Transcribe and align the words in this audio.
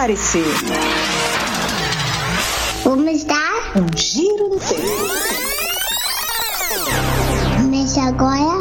Prepare-se. 0.00 0.42
Vamos 2.84 3.24
dar 3.24 3.76
um 3.76 3.86
giro 3.94 4.48
no 4.48 4.58
tempo. 4.58 4.80
Começa 7.58 8.00
agora. 8.04 8.58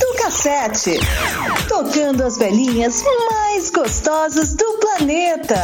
Do 0.00 0.22
cassete. 0.22 0.98
Tocando 1.68 2.24
as 2.24 2.38
velhinhas 2.38 3.04
mais 3.30 3.68
gostosas 3.68 4.54
do 4.54 4.78
planeta. 4.78 5.60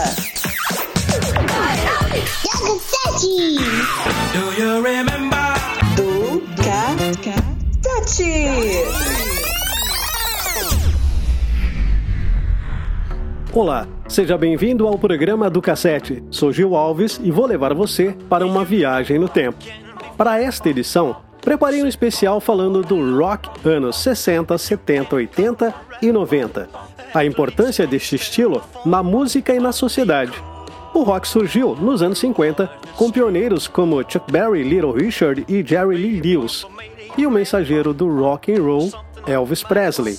Do 1.09 1.33
cassete. 2.51 3.57
Do 4.35 4.53
you 4.61 4.83
remember? 4.83 5.55
Do 5.97 6.43
cassete. 7.83 8.33
Olá, 13.55 13.87
seja 14.13 14.37
bem-vindo 14.37 14.87
ao 14.87 14.99
programa 14.99 15.49
do 15.49 15.63
Cassete. 15.63 16.23
Sou 16.31 16.53
Gil 16.53 16.77
Alves 16.77 17.19
e 17.25 17.31
vou 17.31 17.47
levar 17.47 17.73
você 17.73 18.15
para 18.29 18.47
uma 18.47 18.63
viagem 18.63 19.19
no 19.19 19.27
tempo. 19.27 19.57
Para 20.19 20.39
esta 20.39 20.69
edição, 20.69 21.17
preparei 21.41 21.83
um 21.83 21.87
especial 21.87 22.39
falando 22.39 22.83
do 22.83 23.19
rock 23.19 23.49
anos 23.67 23.97
60, 24.03 24.59
70, 24.59 25.17
80 25.17 25.75
e 26.03 26.13
90. 26.13 26.69
A 27.15 27.25
importância 27.25 27.87
deste 27.87 28.17
estilo 28.17 28.63
na 28.85 29.03
música 29.03 29.55
e 29.55 29.59
na 29.59 29.73
sociedade. 29.73 30.35
O 30.93 31.05
rock 31.05 31.27
surgiu 31.27 31.75
nos 31.75 32.03
anos 32.03 32.19
50 32.19 32.71
com 32.97 33.11
pioneiros 33.11 33.67
como 33.67 34.03
Chuck 34.07 34.31
Berry, 34.31 34.63
Little 34.63 34.93
Richard 34.93 35.43
e 35.49 35.67
Jerry 35.67 35.97
Lee 35.97 36.21
Lewis, 36.21 36.67
e 37.17 37.27
o 37.27 37.31
mensageiro 37.31 37.95
do 37.95 38.15
rock 38.15 38.53
and 38.53 38.63
roll, 38.63 38.91
Elvis 39.27 39.63
Presley. 39.63 40.19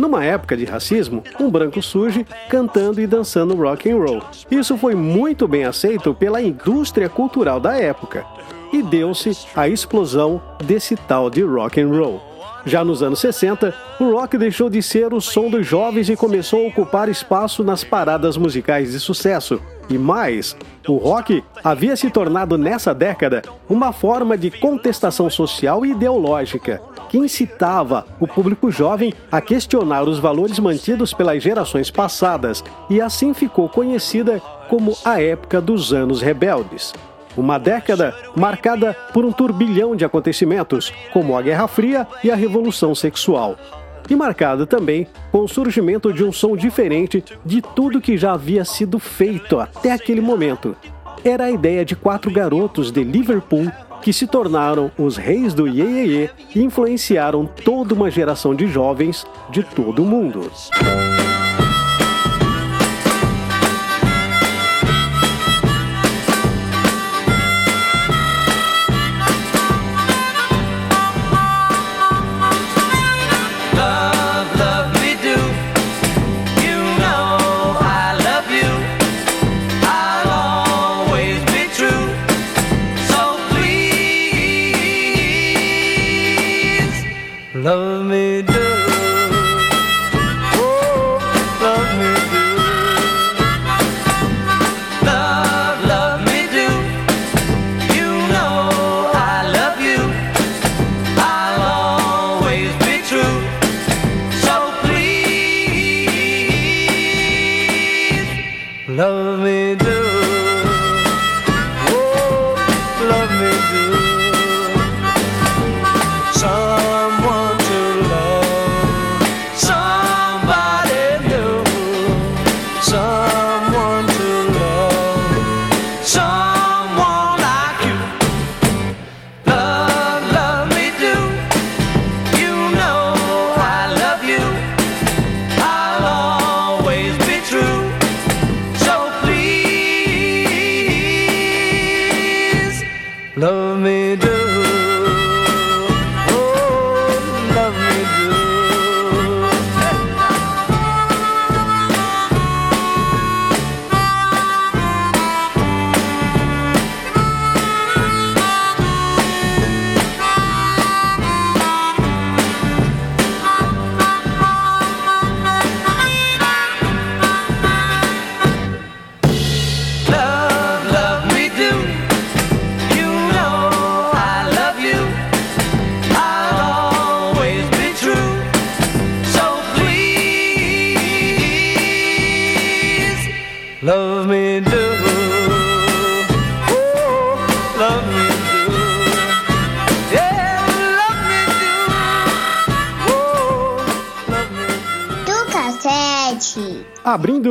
Numa 0.00 0.24
época 0.24 0.56
de 0.56 0.64
racismo, 0.64 1.22
um 1.38 1.50
branco 1.50 1.82
surge 1.82 2.26
cantando 2.48 3.02
e 3.02 3.06
dançando 3.06 3.54
rock 3.54 3.90
and 3.90 3.98
roll. 3.98 4.22
Isso 4.50 4.78
foi 4.78 4.94
muito 4.94 5.46
bem 5.46 5.64
aceito 5.64 6.14
pela 6.14 6.40
indústria 6.40 7.06
cultural 7.06 7.60
da 7.60 7.76
época 7.76 8.24
e 8.72 8.82
deu-se 8.82 9.30
a 9.54 9.68
explosão 9.68 10.40
desse 10.64 10.96
tal 10.96 11.28
de 11.28 11.42
rock 11.42 11.78
and 11.78 11.88
roll. 11.88 12.29
Já 12.64 12.84
nos 12.84 13.02
anos 13.02 13.20
60, 13.20 13.74
o 13.98 14.12
rock 14.12 14.36
deixou 14.36 14.68
de 14.68 14.82
ser 14.82 15.14
o 15.14 15.20
som 15.20 15.48
dos 15.48 15.66
jovens 15.66 16.08
e 16.08 16.16
começou 16.16 16.64
a 16.64 16.68
ocupar 16.68 17.08
espaço 17.08 17.64
nas 17.64 17.82
paradas 17.82 18.36
musicais 18.36 18.92
de 18.92 19.00
sucesso. 19.00 19.60
E 19.88 19.98
mais, 19.98 20.56
o 20.86 20.96
rock 20.96 21.42
havia 21.64 21.96
se 21.96 22.10
tornado 22.10 22.56
nessa 22.56 22.94
década 22.94 23.42
uma 23.68 23.92
forma 23.92 24.38
de 24.38 24.50
contestação 24.50 25.28
social 25.28 25.84
e 25.84 25.90
ideológica 25.90 26.80
que 27.08 27.18
incitava 27.18 28.06
o 28.20 28.28
público 28.28 28.70
jovem 28.70 29.12
a 29.32 29.40
questionar 29.40 30.04
os 30.04 30.20
valores 30.20 30.60
mantidos 30.60 31.12
pelas 31.12 31.42
gerações 31.42 31.90
passadas 31.90 32.62
e 32.88 33.00
assim 33.00 33.34
ficou 33.34 33.68
conhecida 33.68 34.40
como 34.68 34.96
a 35.04 35.20
época 35.20 35.60
dos 35.60 35.92
anos 35.92 36.22
rebeldes. 36.22 36.94
Uma 37.36 37.58
década 37.58 38.14
marcada 38.34 38.96
por 39.12 39.24
um 39.24 39.32
turbilhão 39.32 39.94
de 39.94 40.04
acontecimentos, 40.04 40.92
como 41.12 41.36
a 41.36 41.42
Guerra 41.42 41.68
Fria 41.68 42.06
e 42.24 42.30
a 42.30 42.34
Revolução 42.34 42.94
Sexual. 42.94 43.56
E 44.08 44.16
marcada 44.16 44.66
também 44.66 45.06
com 45.30 45.38
o 45.38 45.48
surgimento 45.48 46.12
de 46.12 46.24
um 46.24 46.32
som 46.32 46.56
diferente 46.56 47.22
de 47.44 47.62
tudo 47.62 48.00
que 48.00 48.18
já 48.18 48.32
havia 48.32 48.64
sido 48.64 48.98
feito 48.98 49.60
até 49.60 49.92
aquele 49.92 50.20
momento. 50.20 50.76
Era 51.24 51.44
a 51.44 51.50
ideia 51.50 51.84
de 51.84 51.94
quatro 51.94 52.30
garotos 52.30 52.90
de 52.90 53.04
Liverpool 53.04 53.70
que 54.02 54.12
se 54.12 54.26
tornaram 54.26 54.90
os 54.98 55.16
reis 55.16 55.54
do 55.54 55.68
iê 55.68 56.30
e 56.54 56.62
influenciaram 56.62 57.46
toda 57.46 57.94
uma 57.94 58.10
geração 58.10 58.54
de 58.54 58.66
jovens 58.66 59.26
de 59.50 59.62
todo 59.62 60.02
o 60.02 60.06
mundo. 60.06 60.50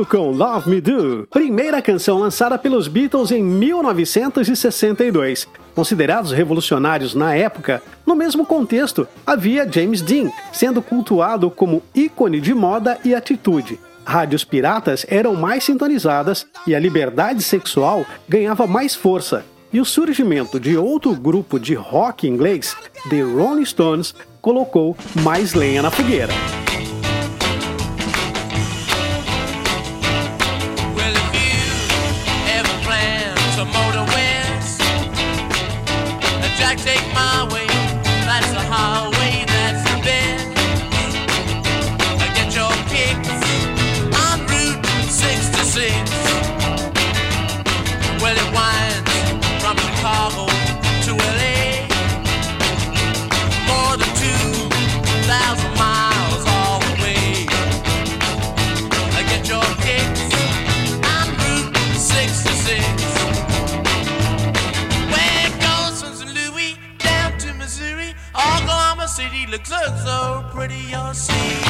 Com 0.06 0.32
Love 0.32 0.70
Me 0.70 0.82
Do, 0.82 1.28
primeira 1.30 1.82
canção 1.82 2.20
lançada 2.20 2.58
pelos 2.58 2.88
Beatles 2.88 3.32
em 3.32 3.44
1962. 3.44 5.48
Considerados 5.76 6.32
revolucionários 6.32 7.16
na 7.16 7.36
época, 7.36 7.82
no 8.06 8.16
mesmo 8.16 8.46
contexto, 8.46 9.08
havia 9.26 9.70
James 9.70 10.02
Dean, 10.02 10.30
sendo 10.52 10.82
cultuado 10.82 11.50
como 11.50 11.84
ícone 11.94 12.42
de 12.42 12.54
moda 12.54 12.98
e 13.04 13.16
atitude. 13.16 13.80
Rádios 14.06 14.44
piratas 14.44 15.06
eram 15.10 15.36
mais 15.36 15.64
sintonizadas 15.64 16.48
e 16.66 16.74
a 16.74 16.80
liberdade 16.80 17.44
sexual 17.44 18.06
ganhava 18.28 18.66
mais 18.66 18.96
força. 18.96 19.46
E 19.72 19.80
o 19.80 19.86
surgimento 19.86 20.60
de 20.60 20.76
outro 20.76 21.14
grupo 21.14 21.60
de 21.60 21.76
rock 21.76 22.28
inglês, 22.28 22.76
The 23.10 23.22
Rolling 23.22 23.66
Stones, 23.66 24.16
colocou 24.42 24.98
mais 25.24 25.54
lenha 25.54 25.82
na 25.82 25.92
fogueira. 25.92 26.34
property 70.60 70.90
you'll 70.90 71.14
see. 71.14 71.69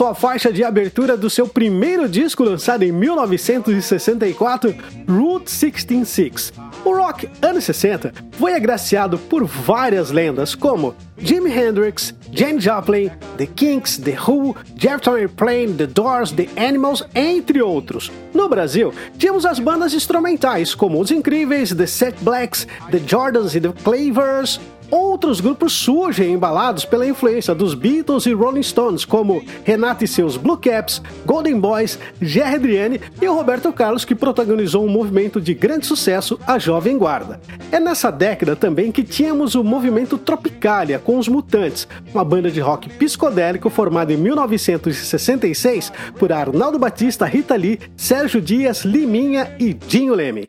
Stones, 0.00 0.10
sua 0.10 0.14
faixa 0.14 0.50
de 0.50 0.64
abertura 0.64 1.14
do 1.14 1.28
seu 1.28 1.46
primeiro 1.46 2.08
disco 2.08 2.42
lançado 2.42 2.84
em 2.84 2.90
1964, 2.90 4.74
Route 5.06 5.50
166. 5.50 6.54
O 6.86 6.96
rock 6.96 7.28
anos 7.42 7.64
60 7.64 8.14
foi 8.32 8.54
agraciado 8.54 9.18
por 9.18 9.44
várias 9.44 10.10
lendas 10.10 10.54
como 10.54 10.94
Jimi 11.18 11.52
Hendrix, 11.52 12.14
James 12.32 12.64
Joplin, 12.64 13.10
The 13.36 13.44
Kinks, 13.44 13.98
The 13.98 14.16
Who, 14.26 14.56
Jefferson 14.74 15.18
Airplane, 15.18 15.74
The 15.74 15.86
Doors, 15.86 16.32
The 16.32 16.48
Animals, 16.56 17.04
entre 17.14 17.60
outros. 17.60 18.10
No 18.32 18.48
Brasil, 18.48 18.94
tínhamos 19.18 19.44
as 19.44 19.58
bandas 19.58 19.92
instrumentais 19.92 20.74
como 20.74 20.98
Os 20.98 21.10
Incríveis, 21.10 21.74
The 21.74 21.86
Set 21.86 22.16
Blacks, 22.22 22.66
The 22.90 23.02
Jordans 23.06 23.54
e 23.54 23.60
The 23.60 23.72
Clavers, 23.84 24.58
Outros 24.90 25.40
grupos 25.40 25.72
surgem 25.72 26.32
embalados 26.32 26.84
pela 26.84 27.06
influência 27.06 27.54
dos 27.54 27.74
Beatles 27.74 28.26
e 28.26 28.32
Rolling 28.32 28.62
Stones, 28.62 29.04
como 29.04 29.42
Renato 29.64 30.04
e 30.04 30.08
seus 30.08 30.36
Blue 30.36 30.56
Caps, 30.56 31.00
Golden 31.24 31.60
Boys, 31.60 31.98
Jerry 32.20 32.56
Adriane 32.56 33.00
e 33.22 33.28
o 33.28 33.34
Roberto 33.34 33.72
Carlos, 33.72 34.04
que 34.04 34.14
protagonizou 34.14 34.84
um 34.84 34.88
movimento 34.88 35.40
de 35.40 35.54
grande 35.54 35.86
sucesso, 35.86 36.38
a 36.46 36.58
Jovem 36.58 36.98
Guarda. 36.98 37.40
É 37.70 37.78
nessa 37.78 38.10
década 38.10 38.56
também 38.56 38.90
que 38.90 39.04
tínhamos 39.04 39.54
o 39.54 39.62
movimento 39.62 40.18
Tropicalia 40.18 40.98
com 40.98 41.18
os 41.18 41.28
Mutantes, 41.28 41.86
uma 42.12 42.24
banda 42.24 42.50
de 42.50 42.60
rock 42.60 42.88
psicodélico 42.90 43.70
formada 43.70 44.12
em 44.12 44.16
1966 44.16 45.92
por 46.18 46.32
Arnaldo 46.32 46.78
Batista, 46.78 47.26
Rita 47.26 47.54
Lee, 47.54 47.78
Sérgio 47.96 48.40
Dias, 48.40 48.84
Liminha 48.84 49.54
e 49.58 49.72
Dinho 49.72 50.14
Leme. 50.14 50.48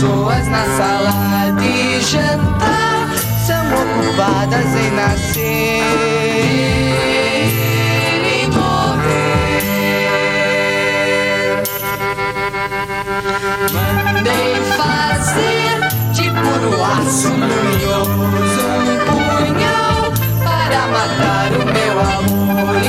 Pessoas 0.00 0.48
na 0.48 0.64
sala 0.78 1.52
de 1.60 2.00
jantar 2.00 3.06
são 3.46 3.62
ocupadas 3.66 4.74
em 4.74 4.90
nascer 4.92 5.82
e 8.24 8.46
morrer. 8.46 9.60
Mandei 13.74 14.54
fazer 14.78 15.76
de 16.14 16.30
puro 16.30 16.82
aço 16.82 17.28
luminoso 17.28 18.62
um 18.80 18.96
punhal 19.04 20.00
para 20.42 20.80
matar 20.86 21.50
o 21.52 21.62
meu 21.74 21.94
amor 22.00 22.80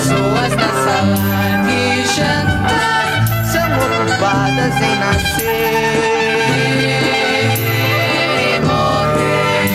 pessoas 0.00 0.52
na 0.56 0.68
sala 0.84 1.16
de 1.66 1.82
jantar 2.16 3.06
são 3.44 3.68
ocupadas 3.76 4.74
em 4.80 4.96
nascer 4.98 5.44
e 8.40 8.60
morrer. 8.64 9.68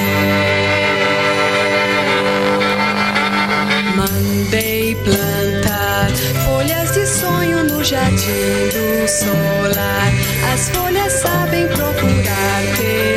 Mandei 3.95 4.95
plantar 4.95 6.09
folhas 6.43 6.89
de 6.93 7.05
sonho 7.05 7.63
no 7.65 7.83
jardim 7.83 8.69
do 8.73 9.07
solar. 9.07 10.11
As 10.51 10.69
folhas 10.69 11.13
sabem 11.13 11.67
procurar 11.67 12.63
pelo 12.77 13.14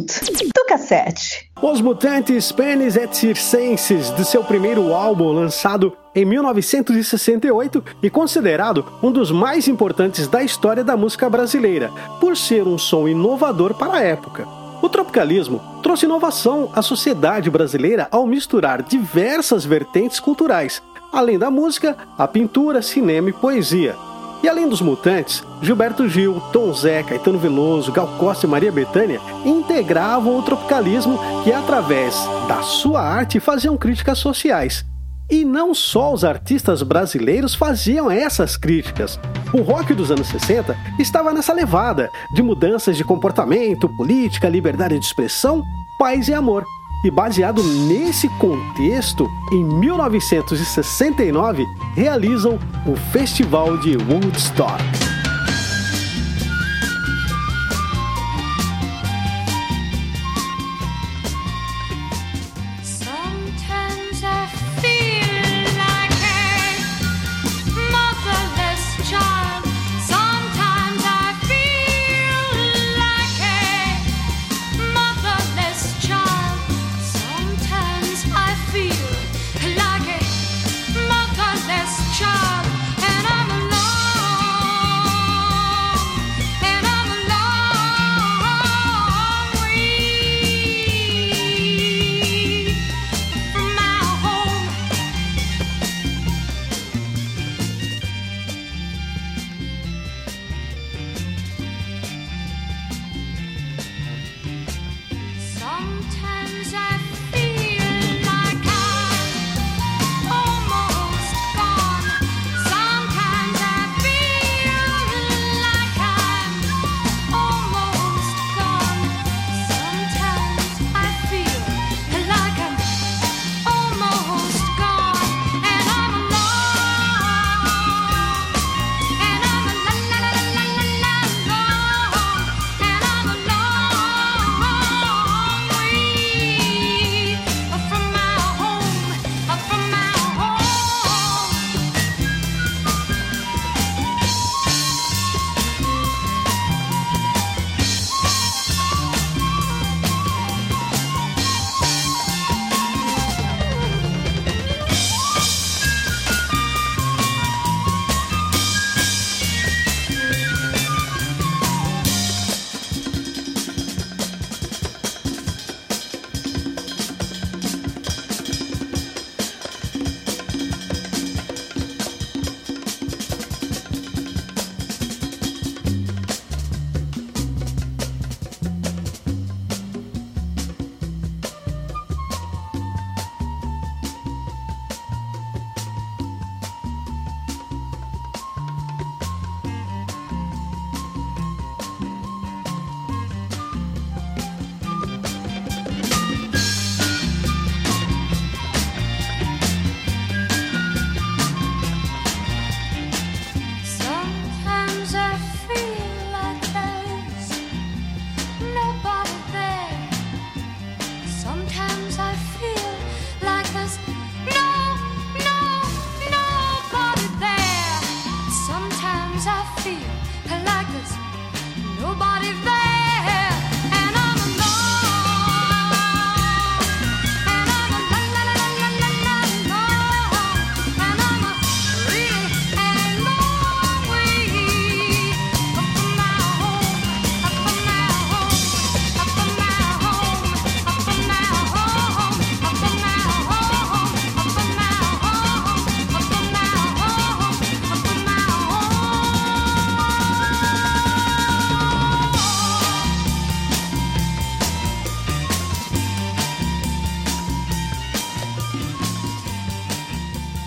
do 0.00 0.64
cassete. 0.66 1.50
Os 1.62 1.80
Mutantes 1.80 2.50
Penis 2.52 2.96
et 2.96 3.14
Circenses, 3.14 4.10
de 4.14 4.24
seu 4.24 4.42
primeiro 4.42 4.94
álbum 4.94 5.32
lançado 5.32 5.96
em 6.14 6.24
1968 6.24 7.84
e 8.02 8.10
considerado 8.10 8.84
um 9.02 9.12
dos 9.12 9.30
mais 9.30 9.68
importantes 9.68 10.26
da 10.26 10.42
história 10.42 10.82
da 10.82 10.96
música 10.96 11.28
brasileira, 11.28 11.90
por 12.20 12.36
ser 12.36 12.66
um 12.66 12.78
som 12.78 13.06
inovador 13.06 13.74
para 13.74 13.94
a 13.94 14.02
época. 14.02 14.46
O 14.82 14.88
tropicalismo 14.88 15.60
trouxe 15.82 16.06
inovação 16.06 16.70
à 16.74 16.80
sociedade 16.80 17.50
brasileira 17.50 18.08
ao 18.10 18.26
misturar 18.26 18.82
diversas 18.82 19.64
vertentes 19.64 20.18
culturais, 20.18 20.82
além 21.12 21.38
da 21.38 21.50
música, 21.50 21.96
a 22.16 22.26
pintura, 22.26 22.80
cinema 22.80 23.28
e 23.28 23.32
poesia. 23.32 23.94
E 24.42 24.48
além 24.48 24.68
dos 24.68 24.80
Mutantes, 24.80 25.44
Gilberto 25.60 26.08
Gil, 26.08 26.40
Tom 26.52 26.72
Zé, 26.72 27.02
Caetano 27.02 27.38
Veloso, 27.38 27.92
Gal 27.92 28.08
Costa 28.18 28.46
e 28.46 28.48
Maria 28.48 28.72
Bethânia 28.72 29.20
integravam 29.44 30.38
o 30.38 30.42
tropicalismo 30.42 31.18
que, 31.44 31.52
através 31.52 32.14
da 32.48 32.62
sua 32.62 33.02
arte, 33.02 33.38
faziam 33.38 33.76
críticas 33.76 34.18
sociais. 34.18 34.84
E 35.30 35.44
não 35.44 35.74
só 35.74 36.12
os 36.12 36.24
artistas 36.24 36.82
brasileiros 36.82 37.54
faziam 37.54 38.10
essas 38.10 38.56
críticas. 38.56 39.20
O 39.52 39.60
rock 39.60 39.94
dos 39.94 40.10
anos 40.10 40.26
60 40.28 40.76
estava 40.98 41.32
nessa 41.32 41.52
levada 41.52 42.10
de 42.34 42.42
mudanças 42.42 42.96
de 42.96 43.04
comportamento, 43.04 43.88
política, 43.96 44.48
liberdade 44.48 44.98
de 44.98 45.04
expressão, 45.04 45.62
paz 45.98 46.28
e 46.28 46.34
amor. 46.34 46.64
E 47.02 47.10
baseado 47.10 47.62
nesse 47.62 48.28
contexto, 48.38 49.26
em 49.50 49.64
1969 49.64 51.64
realizam 51.94 52.58
o 52.86 52.94
Festival 52.94 53.78
de 53.78 53.96
Woodstock. 53.96 54.82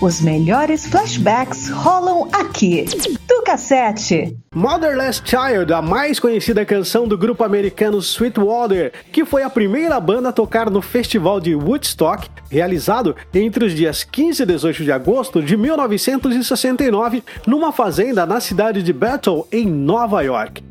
Os 0.03 0.19
melhores 0.19 0.86
flashbacks 0.86 1.69
rolam 1.69 2.27
aqui. 2.33 2.83
Do 3.25 3.41
cassete. 3.41 4.36
Motherless 4.53 5.22
Child, 5.24 5.72
a 5.72 5.81
mais 5.81 6.19
conhecida 6.19 6.65
canção 6.65 7.07
do 7.07 7.17
grupo 7.17 7.41
americano 7.41 8.01
Sweetwater, 8.01 8.91
que 9.13 9.24
foi 9.24 9.43
a 9.43 9.50
primeira 9.50 9.98
banda 10.01 10.27
a 10.27 10.33
tocar 10.33 10.69
no 10.69 10.81
Festival 10.81 11.39
de 11.39 11.55
Woodstock, 11.55 12.27
realizado 12.51 13.15
entre 13.33 13.63
os 13.63 13.74
dias 13.74 14.03
15 14.03 14.43
e 14.43 14.45
18 14.45 14.83
de 14.83 14.91
agosto 14.91 15.41
de 15.41 15.55
1969, 15.55 17.24
numa 17.48 17.72
fazenda 17.72 18.25
na 18.25 18.41
cidade 18.41 18.83
de 18.83 18.91
Bethel, 18.91 19.48
em 19.53 19.65
Nova 19.65 20.22
York. 20.22 20.62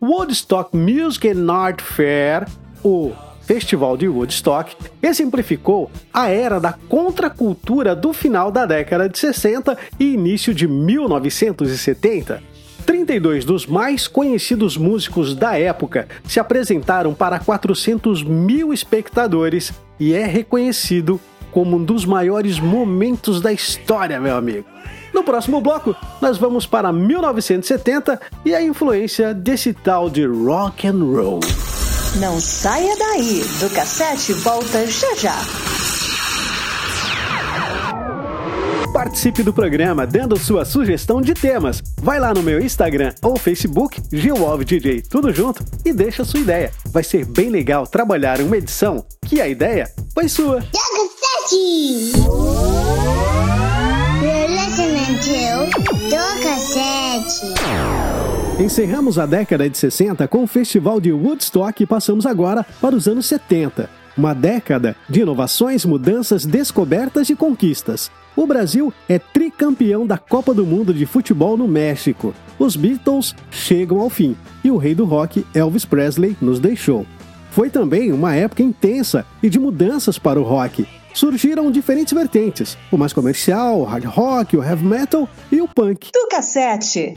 Woodstock 0.00 0.76
Music 0.76 1.28
and 1.28 1.52
Art 1.52 1.82
Fair, 1.82 2.46
o 2.84 3.10
Festival 3.46 3.96
de 3.96 4.08
Woodstock, 4.08 4.76
exemplificou 5.00 5.90
a 6.12 6.28
era 6.28 6.58
da 6.58 6.72
contracultura 6.72 7.94
do 7.94 8.12
final 8.12 8.50
da 8.50 8.66
década 8.66 9.08
de 9.08 9.18
60 9.18 9.78
e 10.00 10.12
início 10.12 10.52
de 10.52 10.66
1970. 10.66 12.42
32 12.84 13.44
dos 13.44 13.66
mais 13.66 14.08
conhecidos 14.08 14.76
músicos 14.76 15.34
da 15.34 15.58
época 15.58 16.08
se 16.24 16.40
apresentaram 16.40 17.14
para 17.14 17.38
400 17.38 18.22
mil 18.22 18.72
espectadores 18.72 19.72
e 19.98 20.12
é 20.12 20.24
reconhecido 20.24 21.20
como 21.52 21.76
um 21.76 21.84
dos 21.84 22.04
maiores 22.04 22.58
momentos 22.58 23.40
da 23.40 23.52
história, 23.52 24.20
meu 24.20 24.36
amigo. 24.36 24.66
No 25.12 25.24
próximo 25.24 25.60
bloco, 25.60 25.96
nós 26.20 26.36
vamos 26.36 26.66
para 26.66 26.92
1970 26.92 28.20
e 28.44 28.54
a 28.54 28.62
influência 28.62 29.32
desse 29.32 29.72
tal 29.72 30.10
de 30.10 30.26
rock 30.26 30.86
and 30.86 31.02
roll. 31.02 31.40
Não 32.14 32.40
saia 32.40 32.96
daí. 32.96 33.44
Do 33.60 33.68
cassete 33.70 34.32
volta 34.32 34.86
já 34.86 35.14
já. 35.16 35.36
Participe 38.92 39.42
do 39.42 39.52
programa 39.52 40.06
dando 40.06 40.38
sua 40.38 40.64
sugestão 40.64 41.20
de 41.20 41.34
temas. 41.34 41.82
Vai 42.00 42.18
lá 42.18 42.32
no 42.32 42.42
meu 42.42 42.58
Instagram 42.60 43.12
ou 43.22 43.36
Facebook, 43.36 44.00
GilWolfDJ, 44.10 45.02
tudo 45.02 45.34
junto, 45.34 45.62
e 45.84 45.92
deixa 45.92 46.24
sua 46.24 46.40
ideia. 46.40 46.72
Vai 46.86 47.04
ser 47.04 47.26
bem 47.26 47.50
legal 47.50 47.86
trabalhar 47.86 48.40
uma 48.40 48.56
edição 48.56 49.04
que 49.26 49.38
a 49.40 49.48
ideia 49.48 49.92
foi 50.14 50.28
sua. 50.28 50.62
Toca 56.10 56.56
7! 56.56 58.05
Encerramos 58.58 59.18
a 59.18 59.26
década 59.26 59.68
de 59.68 59.76
60 59.76 60.26
com 60.28 60.42
o 60.42 60.46
Festival 60.46 60.98
de 60.98 61.12
Woodstock 61.12 61.82
e 61.82 61.86
passamos 61.86 62.24
agora 62.24 62.64
para 62.80 62.96
os 62.96 63.06
anos 63.06 63.26
70. 63.26 63.90
Uma 64.16 64.34
década 64.34 64.96
de 65.10 65.20
inovações, 65.20 65.84
mudanças, 65.84 66.46
descobertas 66.46 67.28
e 67.28 67.36
conquistas. 67.36 68.10
O 68.34 68.46
Brasil 68.46 68.90
é 69.06 69.18
tricampeão 69.18 70.06
da 70.06 70.16
Copa 70.16 70.54
do 70.54 70.64
Mundo 70.64 70.94
de 70.94 71.04
Futebol 71.04 71.58
no 71.58 71.68
México. 71.68 72.34
Os 72.58 72.76
Beatles 72.76 73.34
chegam 73.50 74.00
ao 74.00 74.08
fim 74.08 74.34
e 74.64 74.70
o 74.70 74.78
rei 74.78 74.94
do 74.94 75.04
rock, 75.04 75.46
Elvis 75.54 75.84
Presley, 75.84 76.34
nos 76.40 76.58
deixou. 76.58 77.04
Foi 77.50 77.68
também 77.68 78.10
uma 78.10 78.34
época 78.34 78.62
intensa 78.62 79.26
e 79.42 79.50
de 79.50 79.58
mudanças 79.58 80.18
para 80.18 80.40
o 80.40 80.42
rock. 80.42 80.88
Surgiram 81.12 81.70
diferentes 81.70 82.14
vertentes: 82.14 82.78
o 82.90 82.96
mais 82.96 83.12
comercial, 83.12 83.80
o 83.80 83.84
hard 83.84 84.04
rock, 84.06 84.56
o 84.56 84.64
heavy 84.64 84.84
metal 84.84 85.28
e 85.52 85.60
o 85.60 85.68
punk. 85.68 86.10
Do 86.10 86.26
cassete. 86.28 87.12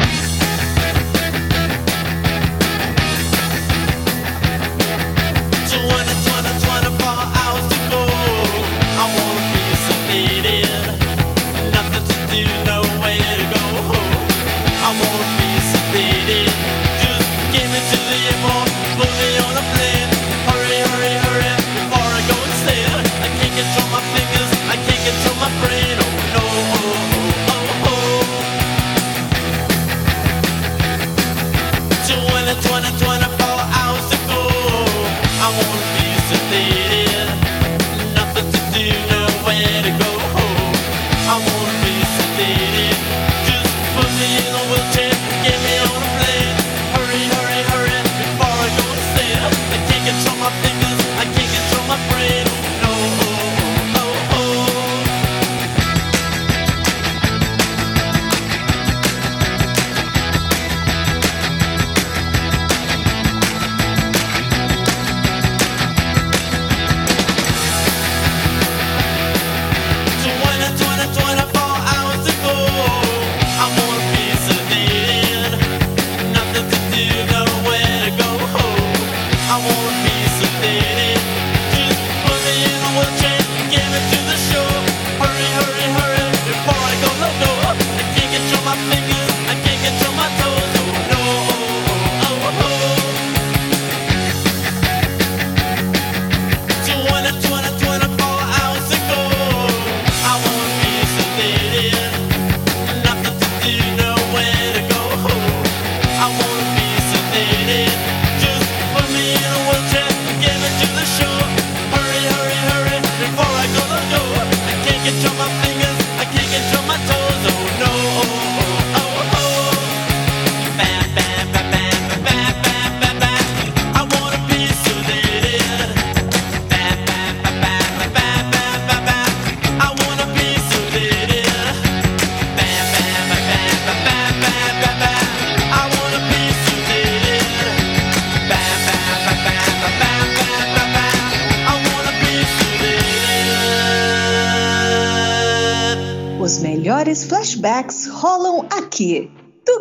Aqui. 149.00 149.32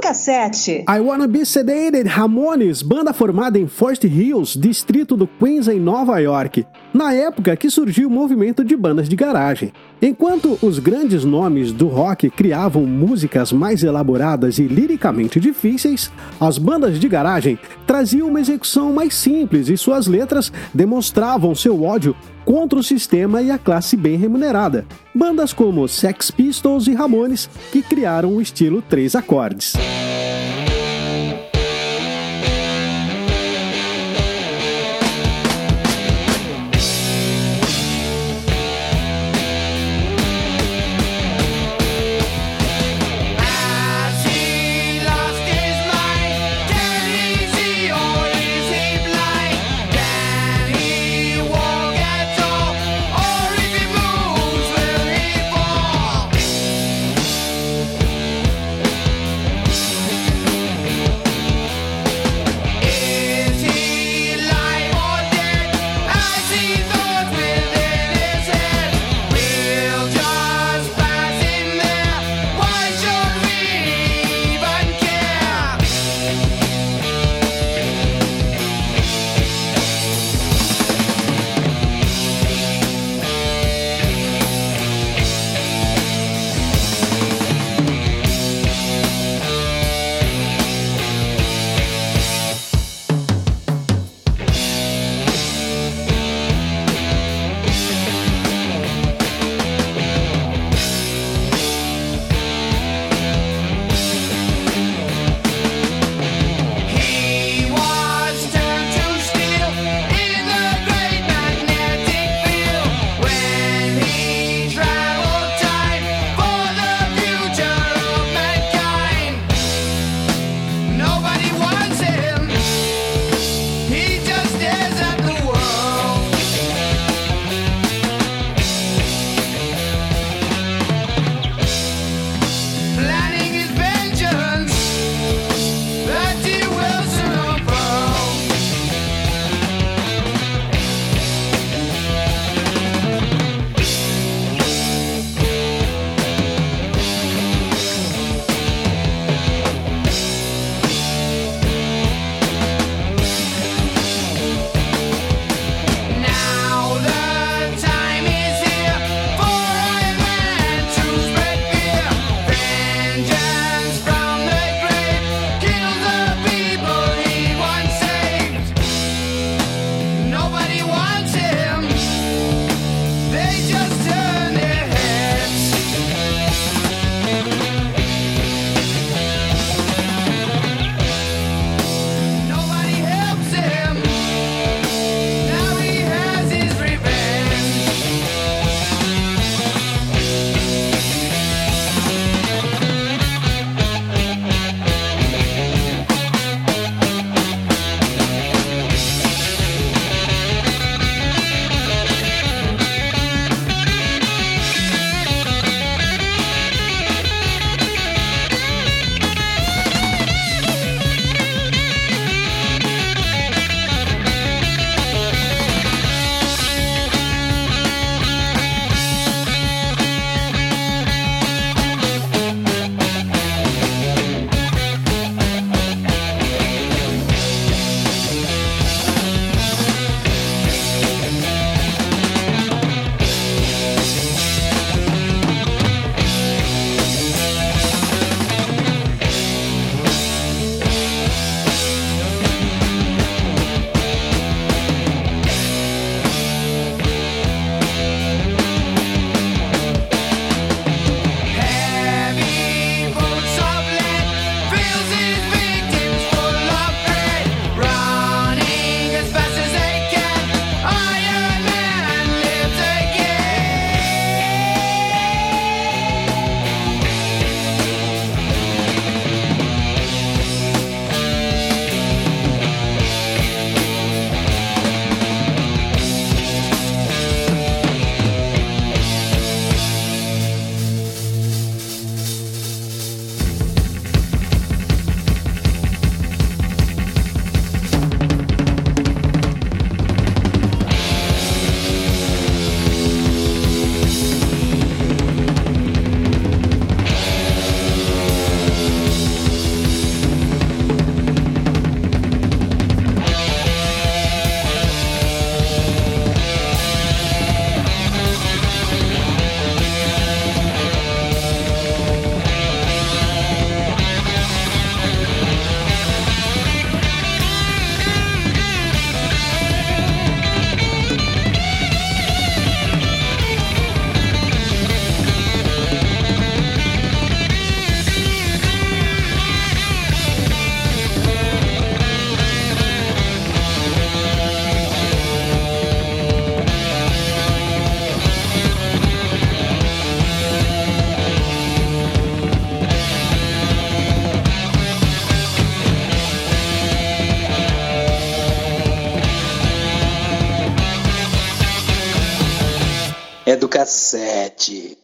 Cassete. 0.03 0.85
I 0.87 1.01
Wanna 1.01 1.27
Be 1.27 1.47
Sedated 1.47 2.07
Ramones, 2.09 2.83
banda 2.83 3.13
formada 3.13 3.59
em 3.59 3.67
Forest 3.67 4.05
Hills, 4.05 4.59
distrito 4.59 5.17
do 5.17 5.27
Queens, 5.27 5.67
em 5.67 5.81
Nova 5.81 6.19
York, 6.19 6.65
na 6.93 7.15
época 7.15 7.57
que 7.57 7.71
surgiu 7.71 8.09
o 8.09 8.11
movimento 8.11 8.63
de 8.63 8.77
bandas 8.77 9.09
de 9.09 9.17
garagem. 9.17 9.73
Enquanto 10.01 10.57
os 10.63 10.79
grandes 10.79 11.25
nomes 11.25 11.73
do 11.73 11.89
rock 11.89 12.31
criavam 12.31 12.87
músicas 12.87 13.53
mais 13.53 13.83
elaboradas 13.83 14.59
e 14.59 14.63
liricamente 14.63 15.41
difíceis, 15.41 16.11
as 16.41 16.57
bandas 16.57 17.01
de 17.01 17.09
garagem 17.09 17.59
traziam 17.85 18.29
uma 18.29 18.41
execução 18.41 18.93
mais 18.93 19.15
simples 19.15 19.69
e 19.69 19.77
suas 19.77 20.07
letras 20.07 20.53
demonstravam 20.73 21.53
seu 21.53 21.83
ódio 21.83 22.15
contra 22.45 22.79
o 22.79 22.83
sistema 22.83 23.43
e 23.43 23.51
a 23.51 23.59
classe 23.59 23.97
bem 23.97 24.17
remunerada. 24.17 24.87
Bandas 25.13 25.53
como 25.53 25.89
Sex 25.89 26.31
Pistols 26.31 26.87
e 26.87 26.95
Ramones 26.95 27.51
que 27.73 27.83
criaram 27.83 28.37
o 28.37 28.41
estilo 28.41 28.81
três 28.81 29.17
acordes. 29.17 29.73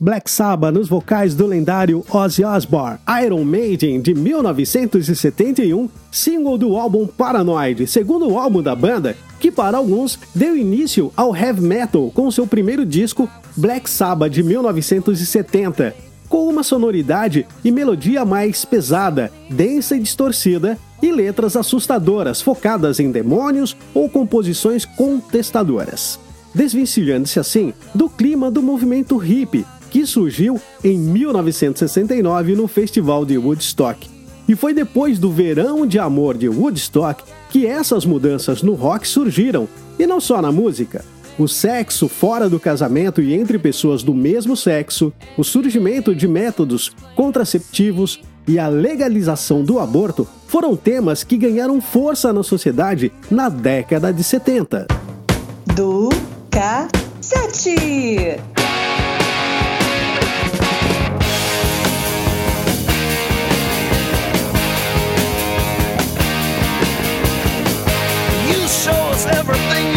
Black 0.04 0.30
Sabbath 0.30 0.74
nos 0.74 0.86
vocais 0.86 1.34
do 1.34 1.46
lendário 1.46 2.04
Ozzy 2.12 2.44
Osbourne, 2.44 2.98
Iron 3.24 3.42
Maiden 3.42 4.02
de 4.02 4.14
1971, 4.14 5.88
single 6.12 6.58
do 6.58 6.76
álbum 6.76 7.06
Paranoid, 7.06 7.86
segundo 7.86 8.36
álbum 8.36 8.62
da 8.62 8.76
banda, 8.76 9.16
que 9.40 9.50
para 9.50 9.78
alguns 9.78 10.18
deu 10.34 10.54
início 10.54 11.10
ao 11.16 11.34
heavy 11.34 11.62
metal 11.62 12.10
com 12.14 12.30
seu 12.30 12.46
primeiro 12.46 12.84
disco 12.84 13.26
Black 13.56 13.88
Sabbath 13.88 14.30
de 14.30 14.42
1970, 14.42 15.96
com 16.28 16.50
uma 16.50 16.62
sonoridade 16.62 17.46
e 17.64 17.70
melodia 17.70 18.26
mais 18.26 18.62
pesada, 18.62 19.32
densa 19.48 19.96
e 19.96 20.00
distorcida, 20.00 20.76
e 21.02 21.10
letras 21.10 21.56
assustadoras 21.56 22.42
focadas 22.42 23.00
em 23.00 23.10
demônios 23.10 23.74
ou 23.94 24.10
composições 24.10 24.84
contestadoras. 24.84 26.20
Desvencilhando-se 26.54 27.40
assim 27.40 27.72
do 27.94 28.08
clima 28.08 28.50
do 28.50 28.62
movimento 28.62 29.16
hippie 29.16 29.64
que 29.94 30.04
surgiu 30.04 30.60
em 30.82 30.98
1969 30.98 32.56
no 32.56 32.66
Festival 32.66 33.24
de 33.24 33.38
Woodstock. 33.38 34.10
E 34.48 34.56
foi 34.56 34.74
depois 34.74 35.20
do 35.20 35.30
Verão 35.30 35.86
de 35.86 36.00
Amor 36.00 36.36
de 36.36 36.48
Woodstock 36.48 37.22
que 37.48 37.64
essas 37.64 38.04
mudanças 38.04 38.60
no 38.60 38.74
rock 38.74 39.06
surgiram, 39.06 39.68
e 39.96 40.04
não 40.04 40.18
só 40.18 40.42
na 40.42 40.50
música. 40.50 41.04
O 41.38 41.46
sexo 41.46 42.08
fora 42.08 42.48
do 42.50 42.58
casamento 42.58 43.22
e 43.22 43.34
entre 43.34 43.56
pessoas 43.56 44.02
do 44.02 44.12
mesmo 44.12 44.56
sexo, 44.56 45.12
o 45.38 45.44
surgimento 45.44 46.12
de 46.12 46.26
métodos 46.26 46.90
contraceptivos 47.14 48.20
e 48.48 48.58
a 48.58 48.66
legalização 48.66 49.62
do 49.62 49.78
aborto 49.78 50.26
foram 50.48 50.74
temas 50.74 51.22
que 51.22 51.36
ganharam 51.36 51.80
força 51.80 52.32
na 52.32 52.42
sociedade 52.42 53.12
na 53.30 53.48
década 53.48 54.12
de 54.12 54.24
70. 54.24 54.88
Do 55.76 56.08
Cassete. 56.50 57.76
Everything 69.26 69.93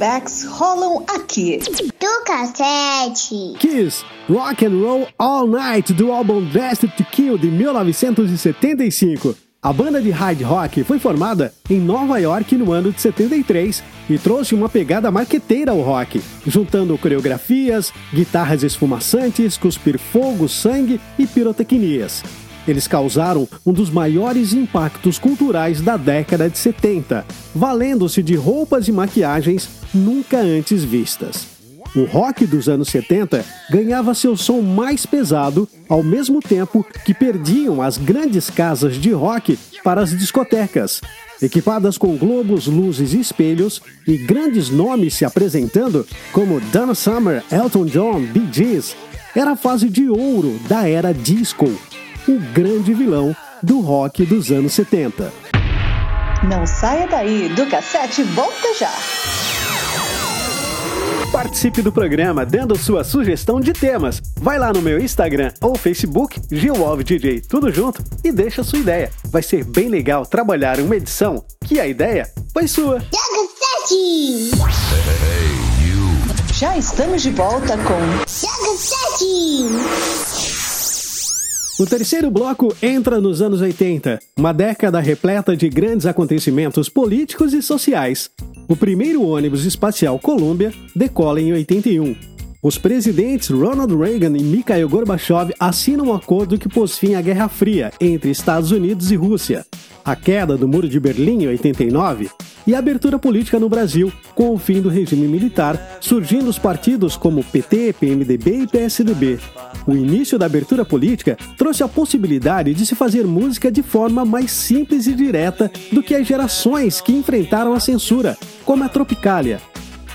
flashbacks 0.00 0.44
rolam 0.44 1.04
aqui. 1.14 1.58
Do 2.00 2.24
cassete. 2.24 3.54
Kiss, 3.58 4.02
Rock 4.28 4.64
and 4.64 4.80
Roll 4.80 5.06
All 5.18 5.46
Night 5.46 5.92
do 5.92 6.10
álbum 6.10 6.42
Destined 6.46 6.96
to 6.96 7.04
Kill 7.04 7.36
de 7.36 7.48
1975. 7.48 9.36
A 9.62 9.74
banda 9.74 10.00
de 10.00 10.10
hard 10.10 10.40
rock 10.40 10.82
foi 10.84 10.98
formada 10.98 11.52
em 11.68 11.78
Nova 11.78 12.18
York 12.18 12.56
no 12.56 12.72
ano 12.72 12.90
de 12.90 12.98
73 12.98 13.82
e 14.08 14.16
trouxe 14.16 14.54
uma 14.54 14.70
pegada 14.70 15.10
marqueteira 15.10 15.70
ao 15.70 15.82
rock, 15.82 16.22
juntando 16.46 16.96
coreografias, 16.96 17.92
guitarras 18.10 18.62
esfumaçantes, 18.62 19.58
cuspir 19.58 19.98
fogo, 19.98 20.48
sangue 20.48 20.98
e 21.18 21.26
pirotecnias. 21.26 22.22
Eles 22.66 22.86
causaram 22.86 23.48
um 23.64 23.72
dos 23.72 23.90
maiores 23.90 24.52
impactos 24.52 25.18
culturais 25.18 25.80
da 25.80 25.96
década 25.96 26.48
de 26.48 26.58
70, 26.58 27.24
valendo-se 27.54 28.22
de 28.22 28.34
roupas 28.34 28.88
e 28.88 28.92
maquiagens 28.92 29.68
nunca 29.94 30.38
antes 30.38 30.84
vistas. 30.84 31.60
O 31.96 32.04
rock 32.04 32.46
dos 32.46 32.68
anos 32.68 32.88
70 32.88 33.44
ganhava 33.68 34.14
seu 34.14 34.36
som 34.36 34.60
mais 34.60 35.04
pesado, 35.04 35.68
ao 35.88 36.04
mesmo 36.04 36.40
tempo 36.40 36.86
que 37.04 37.12
perdiam 37.12 37.82
as 37.82 37.98
grandes 37.98 38.48
casas 38.48 38.96
de 38.96 39.10
rock 39.10 39.58
para 39.82 40.00
as 40.00 40.16
discotecas. 40.16 41.00
Equipadas 41.42 41.98
com 41.98 42.16
globos, 42.16 42.66
luzes 42.66 43.12
e 43.12 43.18
espelhos, 43.18 43.82
e 44.06 44.16
grandes 44.18 44.68
nomes 44.70 45.14
se 45.14 45.24
apresentando, 45.24 46.06
como 46.32 46.60
Donna 46.60 46.94
Summer, 46.94 47.42
Elton 47.50 47.86
John, 47.86 48.20
Bee 48.20 48.48
Gees, 48.52 48.94
era 49.34 49.52
a 49.52 49.56
fase 49.56 49.88
de 49.88 50.08
ouro 50.08 50.60
da 50.68 50.88
era 50.88 51.12
disco, 51.14 51.70
o 52.28 52.38
grande 52.52 52.92
vilão 52.92 53.34
do 53.62 53.80
rock 53.80 54.24
dos 54.24 54.50
anos 54.50 54.72
70. 54.72 55.32
Não 56.48 56.66
saia 56.66 57.06
daí, 57.06 57.48
do 57.50 57.66
cassete 57.66 58.22
volta 58.22 58.74
já. 58.78 58.92
Participe 61.30 61.80
do 61.80 61.92
programa 61.92 62.44
dando 62.44 62.76
sua 62.76 63.04
sugestão 63.04 63.60
de 63.60 63.72
temas. 63.72 64.20
Vai 64.40 64.58
lá 64.58 64.72
no 64.72 64.82
meu 64.82 64.98
Instagram 64.98 65.52
ou 65.60 65.76
Facebook, 65.76 66.40
GilWolfDJ, 66.50 67.42
tudo 67.42 67.70
junto, 67.70 68.02
e 68.24 68.32
deixa 68.32 68.64
sua 68.64 68.80
ideia. 68.80 69.10
Vai 69.30 69.42
ser 69.42 69.64
bem 69.64 69.88
legal 69.88 70.26
trabalhar 70.26 70.80
uma 70.80 70.96
edição 70.96 71.44
que 71.64 71.78
a 71.78 71.86
ideia 71.86 72.28
foi 72.52 72.66
sua. 72.66 73.00
Cassete. 73.00 74.50
Já 76.54 76.76
estamos 76.76 77.22
de 77.22 77.30
volta 77.30 77.78
com 77.78 78.24
cassete. 78.24 79.68
O 81.80 81.86
terceiro 81.86 82.30
bloco 82.30 82.76
entra 82.82 83.22
nos 83.22 83.40
anos 83.40 83.62
80, 83.62 84.18
uma 84.36 84.52
década 84.52 85.00
repleta 85.00 85.56
de 85.56 85.66
grandes 85.70 86.04
acontecimentos 86.04 86.90
políticos 86.90 87.54
e 87.54 87.62
sociais. 87.62 88.30
O 88.68 88.76
primeiro 88.76 89.26
ônibus 89.26 89.64
espacial 89.64 90.18
Columbia 90.18 90.74
decola 90.94 91.40
em 91.40 91.54
81. 91.54 92.14
Os 92.62 92.76
presidentes 92.76 93.48
Ronald 93.48 93.96
Reagan 93.96 94.36
e 94.36 94.42
Mikhail 94.42 94.86
Gorbachev 94.86 95.54
assinam 95.58 96.08
um 96.08 96.12
acordo 96.12 96.58
que 96.58 96.68
pôs 96.68 96.98
fim 96.98 97.14
à 97.14 97.22
Guerra 97.22 97.48
Fria 97.48 97.90
entre 97.98 98.30
Estados 98.30 98.70
Unidos 98.70 99.10
e 99.10 99.16
Rússia. 99.16 99.64
A 100.04 100.14
queda 100.14 100.58
do 100.58 100.68
Muro 100.68 100.86
de 100.86 101.00
Berlim 101.00 101.44
em 101.44 101.48
89 101.48 102.28
e 102.66 102.74
a 102.74 102.78
abertura 102.78 103.18
política 103.18 103.58
no 103.58 103.70
Brasil, 103.70 104.12
com 104.34 104.50
o 104.50 104.58
fim 104.58 104.82
do 104.82 104.90
regime 104.90 105.26
militar, 105.26 105.98
surgindo 106.02 106.50
os 106.50 106.58
partidos 106.58 107.16
como 107.16 107.42
PT, 107.42 107.94
PMDB 107.94 108.64
e 108.64 108.66
PSDB. 108.66 109.38
O 109.86 109.92
início 109.92 110.38
da 110.38 110.44
abertura 110.44 110.84
política 110.84 111.38
trouxe 111.56 111.82
a 111.82 111.88
possibilidade 111.88 112.74
de 112.74 112.84
se 112.84 112.94
fazer 112.94 113.26
música 113.26 113.72
de 113.72 113.82
forma 113.82 114.22
mais 114.22 114.50
simples 114.50 115.06
e 115.06 115.14
direta 115.14 115.72
do 115.90 116.02
que 116.02 116.14
as 116.14 116.26
gerações 116.26 117.00
que 117.00 117.12
enfrentaram 117.12 117.72
a 117.72 117.80
censura, 117.80 118.36
como 118.66 118.84
a 118.84 118.88
Tropicália. 118.88 119.69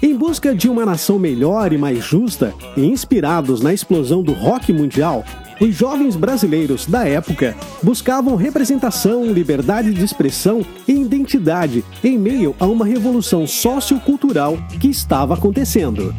Em 0.05 0.15
busca 0.15 0.53
de 0.53 0.69
uma 0.69 0.85
nação 0.85 1.17
melhor 1.17 1.73
e 1.73 1.79
mais 1.79 2.05
justa, 2.05 2.53
e 2.77 2.85
inspirados 2.85 3.59
na 3.59 3.73
explosão 3.73 4.21
do 4.21 4.33
rock 4.33 4.71
mundial, 4.71 5.25
os 5.59 5.73
jovens 5.73 6.15
brasileiros 6.15 6.85
da 6.85 7.07
época 7.07 7.55
buscavam 7.81 8.35
representação, 8.35 9.25
liberdade 9.25 9.91
de 9.91 10.05
expressão 10.05 10.63
e 10.87 10.91
identidade 10.91 11.83
em 12.03 12.19
meio 12.19 12.55
a 12.59 12.67
uma 12.67 12.85
revolução 12.85 13.47
sociocultural 13.47 14.59
que 14.79 14.89
estava 14.89 15.33
acontecendo. 15.33 16.13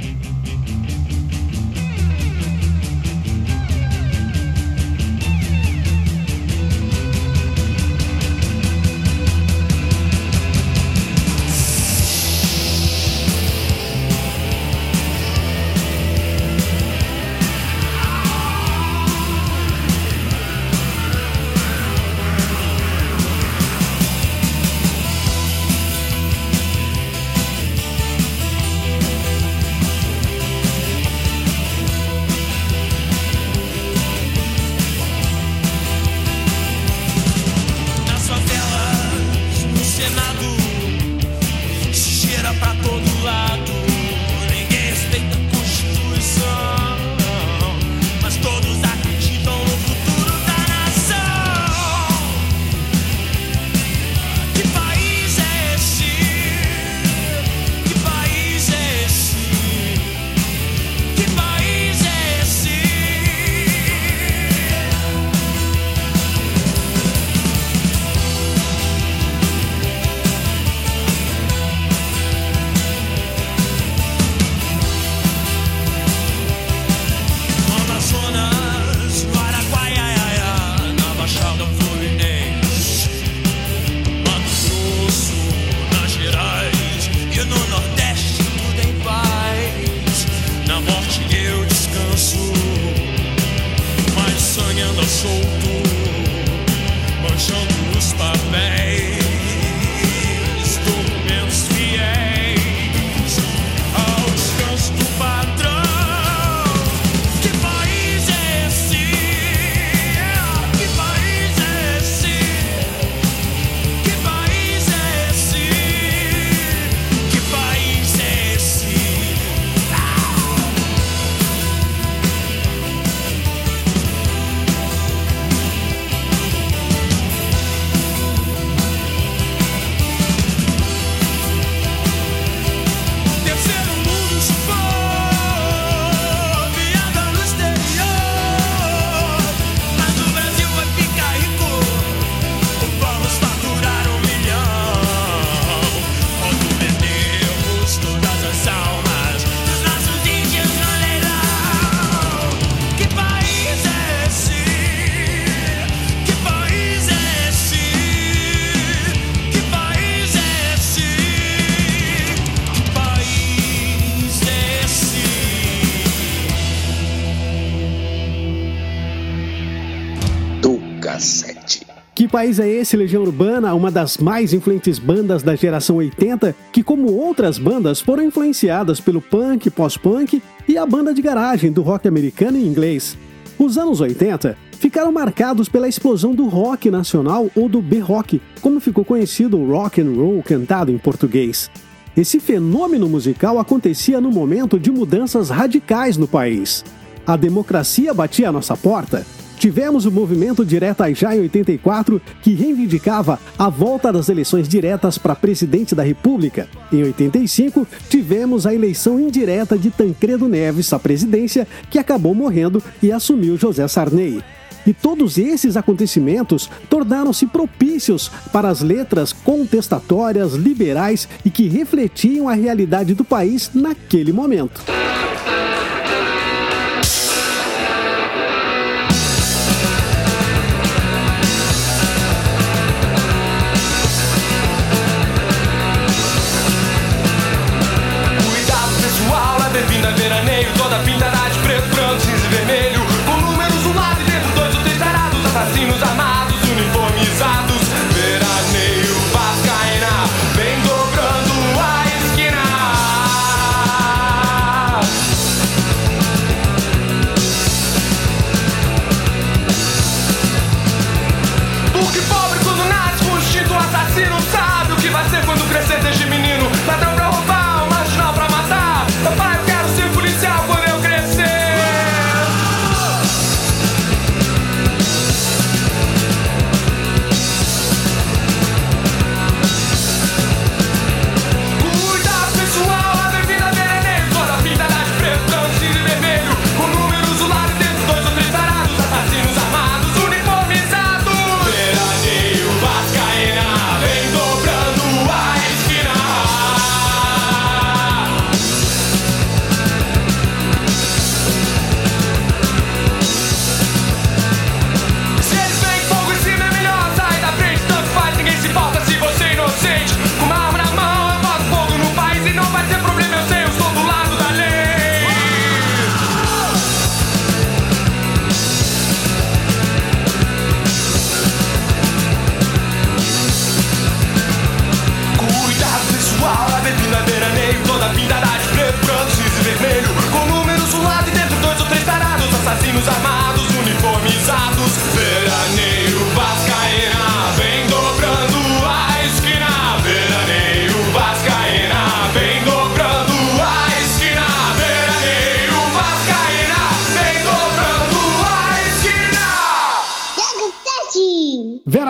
País 172.36 172.58
é 172.58 172.68
esse, 172.68 172.98
Legião 172.98 173.22
Urbana, 173.22 173.72
uma 173.72 173.90
das 173.90 174.18
mais 174.18 174.52
influentes 174.52 174.98
bandas 174.98 175.42
da 175.42 175.56
geração 175.56 175.96
80, 175.96 176.54
que, 176.70 176.82
como 176.82 177.10
outras 177.10 177.58
bandas, 177.58 177.98
foram 177.98 178.24
influenciadas 178.24 179.00
pelo 179.00 179.22
punk, 179.22 179.70
pós-punk 179.70 180.42
e 180.68 180.76
a 180.76 180.84
banda 180.84 181.14
de 181.14 181.22
garagem 181.22 181.72
do 181.72 181.80
rock 181.80 182.06
americano 182.06 182.58
e 182.58 182.66
inglês. 182.66 183.16
Os 183.58 183.78
anos 183.78 184.02
80 184.02 184.54
ficaram 184.72 185.10
marcados 185.10 185.66
pela 185.66 185.88
explosão 185.88 186.34
do 186.34 186.46
rock 186.46 186.90
nacional 186.90 187.50
ou 187.56 187.70
do 187.70 187.80
B-rock, 187.80 188.38
como 188.60 188.80
ficou 188.80 189.02
conhecido 189.02 189.56
o 189.56 189.70
rock 189.70 190.02
and 190.02 190.12
roll 190.14 190.42
cantado 190.42 190.92
em 190.92 190.98
português. 190.98 191.70
Esse 192.14 192.38
fenômeno 192.38 193.08
musical 193.08 193.58
acontecia 193.58 194.20
no 194.20 194.30
momento 194.30 194.78
de 194.78 194.90
mudanças 194.90 195.48
radicais 195.48 196.18
no 196.18 196.28
país. 196.28 196.84
A 197.26 197.34
democracia 197.34 198.12
batia 198.12 198.50
à 198.50 198.52
nossa 198.52 198.76
porta. 198.76 199.24
Tivemos 199.58 200.04
o 200.04 200.12
movimento 200.12 200.64
Diretas 200.64 201.18
Já 201.18 201.34
em 201.34 201.40
84, 201.40 202.20
que 202.42 202.54
reivindicava 202.54 203.38
a 203.58 203.68
volta 203.68 204.12
das 204.12 204.28
eleições 204.28 204.68
diretas 204.68 205.16
para 205.18 205.34
presidente 205.34 205.94
da 205.94 206.02
República. 206.02 206.68
Em 206.92 207.02
85, 207.02 207.86
tivemos 208.08 208.66
a 208.66 208.74
eleição 208.74 209.18
indireta 209.18 209.78
de 209.78 209.90
Tancredo 209.90 210.46
Neves 210.46 210.92
à 210.92 210.98
presidência, 210.98 211.66
que 211.90 211.98
acabou 211.98 212.34
morrendo 212.34 212.82
e 213.02 213.10
assumiu 213.10 213.56
José 213.56 213.88
Sarney. 213.88 214.42
E 214.86 214.92
todos 214.92 215.36
esses 215.36 215.76
acontecimentos 215.76 216.70
tornaram-se 216.88 217.46
propícios 217.46 218.30
para 218.52 218.68
as 218.68 218.82
letras 218.82 219.32
contestatórias, 219.32 220.52
liberais 220.52 221.28
e 221.44 221.50
que 221.50 221.66
refletiam 221.66 222.48
a 222.48 222.54
realidade 222.54 223.12
do 223.12 223.24
país 223.24 223.70
naquele 223.74 224.32
momento. 224.32 224.80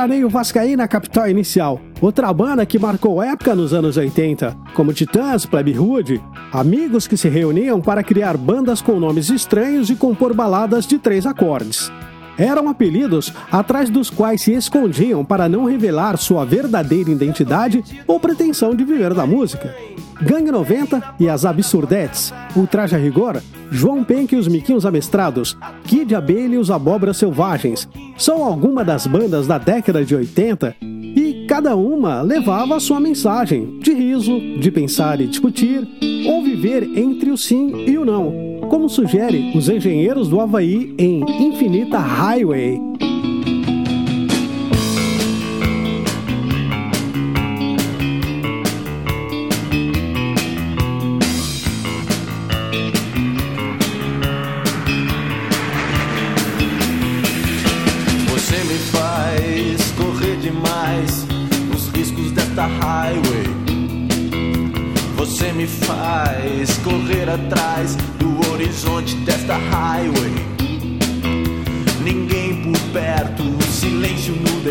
Veraneio 0.06 0.28
Vascaína 0.28 0.86
Capital 0.86 1.28
Inicial, 1.28 1.80
outra 2.00 2.32
banda 2.32 2.64
que 2.64 2.78
marcou 2.78 3.20
época 3.20 3.56
nos 3.56 3.72
anos 3.72 3.96
80, 3.96 4.56
como 4.72 4.92
Titãs, 4.92 5.44
Plebe 5.44 5.76
Hood, 5.76 6.22
amigos 6.52 7.08
que 7.08 7.16
se 7.16 7.28
reuniam 7.28 7.80
para 7.80 8.04
criar 8.04 8.36
bandas 8.36 8.80
com 8.80 9.00
nomes 9.00 9.30
estranhos 9.30 9.90
e 9.90 9.96
compor 9.96 10.32
baladas 10.32 10.86
de 10.86 10.96
três 10.96 11.26
acordes. 11.26 11.90
Eram 12.38 12.68
apelidos 12.68 13.32
atrás 13.50 13.88
dos 13.88 14.10
quais 14.10 14.42
se 14.42 14.52
escondiam 14.52 15.24
para 15.24 15.48
não 15.48 15.64
revelar 15.64 16.16
sua 16.18 16.44
verdadeira 16.44 17.10
identidade 17.10 17.82
ou 18.06 18.20
pretensão 18.20 18.74
de 18.74 18.84
viver 18.84 19.14
da 19.14 19.26
música. 19.26 19.74
Gangue 20.20 20.50
90 20.50 21.14
e 21.20 21.28
as 21.28 21.44
Absurdetes, 21.44 22.32
Ultraja 22.54 22.96
Rigor, 22.96 23.40
João 23.70 24.02
Penck 24.02 24.34
e 24.34 24.38
os 24.38 24.48
Miquinhos 24.48 24.86
Amestrados, 24.86 25.56
Kid 25.84 26.14
Abelha 26.14 26.54
e 26.54 26.58
os 26.58 26.70
Abóboras 26.70 27.18
Selvagens, 27.18 27.86
são 28.16 28.42
algumas 28.42 28.86
das 28.86 29.06
bandas 29.06 29.46
da 29.46 29.58
década 29.58 30.04
de 30.04 30.14
80 30.14 30.74
e 30.80 31.46
cada 31.46 31.76
uma 31.76 32.22
levava 32.22 32.76
a 32.76 32.80
sua 32.80 32.98
mensagem 32.98 33.78
de 33.80 33.92
riso, 33.92 34.40
de 34.58 34.70
pensar 34.70 35.20
e 35.20 35.26
discutir, 35.26 35.86
ou 36.26 36.42
viver 36.42 36.82
entre 36.96 37.30
o 37.30 37.36
sim 37.36 37.84
e 37.86 37.98
o 37.98 38.04
não, 38.04 38.55
como 38.68 38.88
sugere 38.88 39.52
os 39.56 39.68
engenheiros 39.68 40.28
do 40.28 40.40
Havaí 40.40 40.94
em 40.98 41.20
Infinita 41.40 41.98
Highway. 41.98 42.80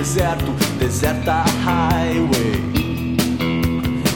Deserto, 0.05 0.51
deserta 0.77 1.43
highway. 1.63 2.61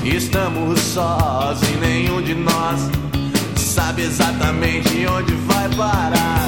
Estamos 0.06 0.80
sós 0.80 1.60
e 1.64 1.78
nenhum 1.78 2.22
de 2.22 2.36
nós 2.36 2.92
sabe 3.56 4.04
exatamente 4.04 5.08
onde 5.08 5.34
vai 5.48 5.68
parar. 5.70 6.48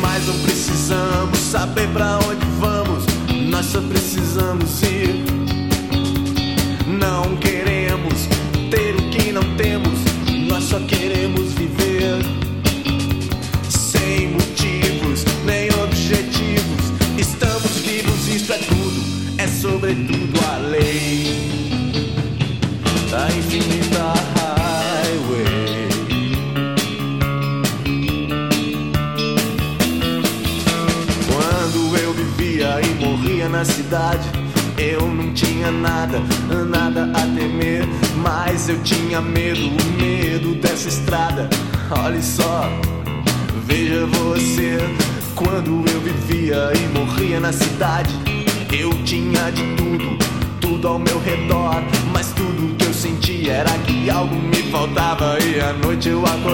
Mas 0.00 0.26
não 0.26 0.36
precisamos 0.40 1.38
saber 1.38 1.88
pra 1.90 2.18
onde 2.18 2.44
vamos, 2.58 3.04
nós 3.48 3.66
só 3.66 3.80
precisamos 3.80 4.82
ir. 4.82 5.24
Não 6.84 7.36
queremos 7.36 7.63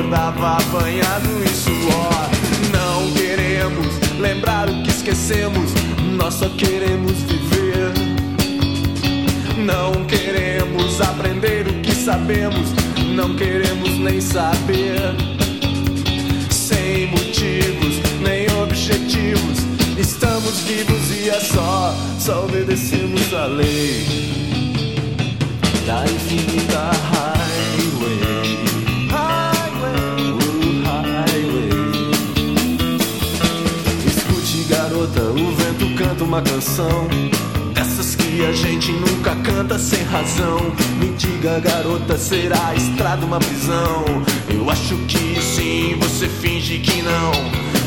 acordava 0.01 0.57
apanhado 0.57 1.28
em 1.44 1.55
suor. 1.55 2.30
Não 2.72 3.12
queremos 3.12 3.86
lembrar 4.18 4.68
o 4.68 4.82
que 4.82 4.88
esquecemos, 4.88 5.72
nós 6.16 6.34
só 6.34 6.48
queremos 6.51 7.12
viver. 7.22 7.92
Não 9.59 10.05
queremos 10.07 11.01
aprender 11.03 11.68
o 11.68 11.82
que 11.82 11.94
sabemos, 11.94 12.72
não 13.14 13.36
queremos 13.36 13.98
nem 13.98 14.20
saber. 14.20 14.89
Uma 36.31 36.43
canção. 36.43 37.09
Essas 37.74 38.14
que 38.14 38.47
a 38.47 38.53
gente 38.53 38.93
nunca 38.93 39.35
canta 39.43 39.76
sem 39.81 40.01
razão. 40.05 40.61
Me 41.01 41.09
diga, 41.16 41.59
garota, 41.59 42.16
será 42.16 42.68
a 42.68 42.74
estrada 42.76 43.26
uma 43.26 43.41
prisão? 43.41 44.05
Eu 44.49 44.70
acho 44.70 44.97
que 45.09 45.41
sim, 45.43 45.97
você 45.99 46.28
finge 46.28 46.78
que 46.78 47.03
não. 47.03 47.33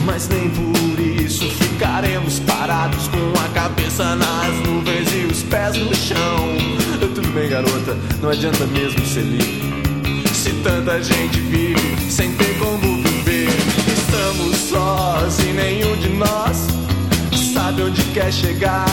Mas 0.06 0.28
nem 0.28 0.50
por 0.50 1.00
isso 1.00 1.46
ficaremos 1.52 2.39
parados 2.39 3.08
com 3.08 3.39
a 3.39 3.48
cabeça 3.54 4.14
nas 4.14 4.68
nuvens 4.68 5.08
e 5.14 5.26
os 5.32 5.41
pés 5.44 5.78
no 5.78 5.96
chão. 5.96 6.58
Tudo 7.00 7.26
bem, 7.30 7.48
garota, 7.48 7.98
não 8.22 8.30
adianta 8.30 8.66
mesmo 8.66 9.06
ser 9.06 9.22
livre. 9.22 10.04
Se 10.34 10.52
tanta 10.56 11.02
gente 11.02 11.39
vive 11.39 12.12
sem 12.12 12.34
ter 12.34 12.60
como 12.60 13.02
viver, 13.04 13.48
estamos 13.88 14.58
sós 14.58 15.39
e 15.39 15.54
nenhum 15.54 15.96
de 15.96 16.10
nós 16.10 16.82
onde 17.84 18.01
quer 18.13 18.31
chegar. 18.31 18.86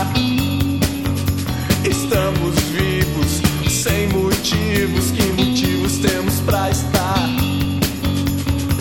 Estamos 1.85 2.59
vivos 2.73 3.41
sem 3.71 4.09
motivos, 4.09 5.11
que 5.13 5.23
motivos 5.33 5.99
temos 5.99 6.41
pra 6.41 6.71
estar? 6.71 7.29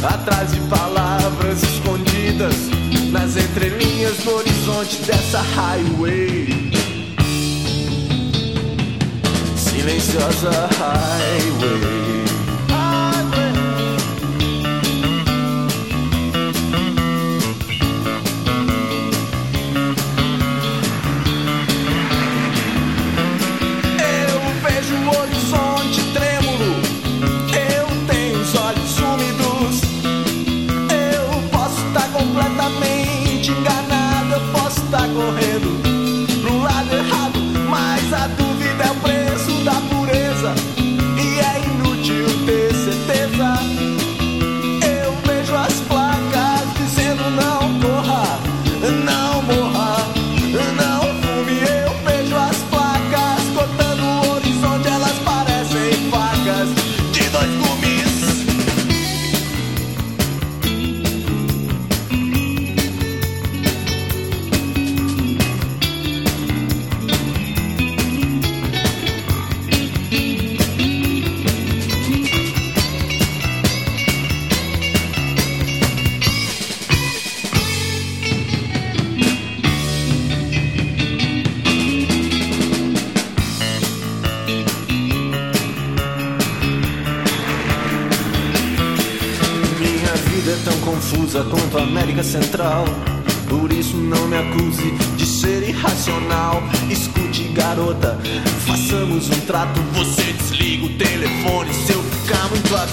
Atrás 0.04 0.52
de 0.52 0.60
palavras 0.62 1.62
escondidas 1.64 2.56
nas 3.12 3.36
entrelinhas 3.38 4.18
do 4.24 4.36
horizonte 4.36 4.98
dessa 5.04 5.42
highway. 5.42 6.72
Silenciosa 9.56 10.70
highway. 10.80 12.29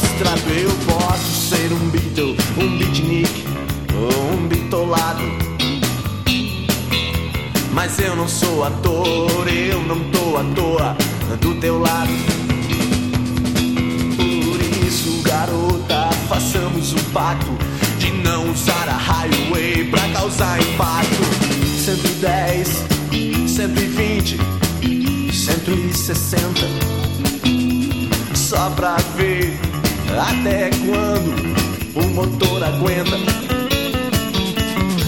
Abstrato. 0.07 0.49
Eu 0.51 0.71
posso 0.87 1.49
ser 1.49 1.73
um 1.73 1.91
Beatle, 1.91 2.37
um 2.59 2.79
beatnik 2.79 3.45
ou 3.95 4.35
um 4.35 4.47
bitolado. 4.47 5.25
Mas 7.73 7.99
eu 7.99 8.17
não 8.17 8.29
sou 8.29 8.65
ator, 8.65 9.49
eu 9.49 9.83
não 9.83 9.99
tô 10.11 10.37
à 10.37 10.45
toa 10.55 10.97
do 11.41 11.55
teu 11.57 11.79
lado. 11.79 12.11
Por 14.17 14.87
isso, 14.87 15.23
garota, 15.23 16.11
façamos 16.29 16.95
um 16.95 17.11
pacto 17.13 17.51
de 17.99 18.11
não 18.13 18.51
usar 18.51 18.89
a 18.89 18.97
highway 18.97 19.85
pra 19.91 20.09
causar 20.09 20.59
impacto. 20.61 21.23
110, 21.85 22.85
120, 23.49 24.39
160. 25.33 26.67
Só 28.35 28.71
pra 28.71 28.97
ver 29.17 29.59
até 30.19 30.71
quando 30.87 31.55
o 31.95 32.09
motor 32.15 32.63
aguenta. 32.65 33.17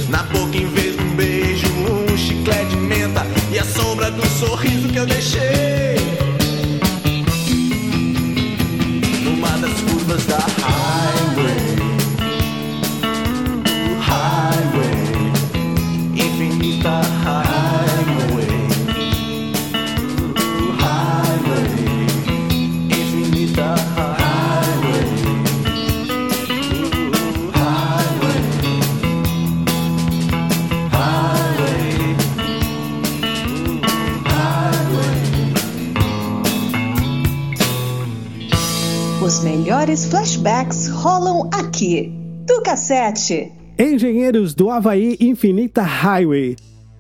Na 0.09 0.23
boca, 0.25 0.57
em 0.57 0.67
vez 0.67 0.97
de 0.97 1.03
um 1.03 1.17
beijo, 1.17 1.67
um 1.69 2.17
chiclete 2.17 2.71
de 2.71 2.77
menta 2.77 3.27
e 3.53 3.59
a 3.59 3.65
sombra 3.65 4.11
do 4.11 4.27
sorriso 4.27 4.89
que 4.89 4.97
eu 4.97 5.07
deixei. 5.07 5.99
numa 9.23 9.51
das 9.59 9.81
curvas 9.81 10.25
da 10.27 10.39
highway. 10.39 10.68
Melhores 39.79 40.07
flashbacks 40.07 40.89
rolam 40.89 41.49
aqui. 41.55 42.13
Do 42.45 42.61
cassete. 42.63 43.53
Engenheiros 43.79 44.53
do 44.53 44.71
Havaí 44.71 45.17
Infinita 45.21 45.83
Highway. 45.83 46.57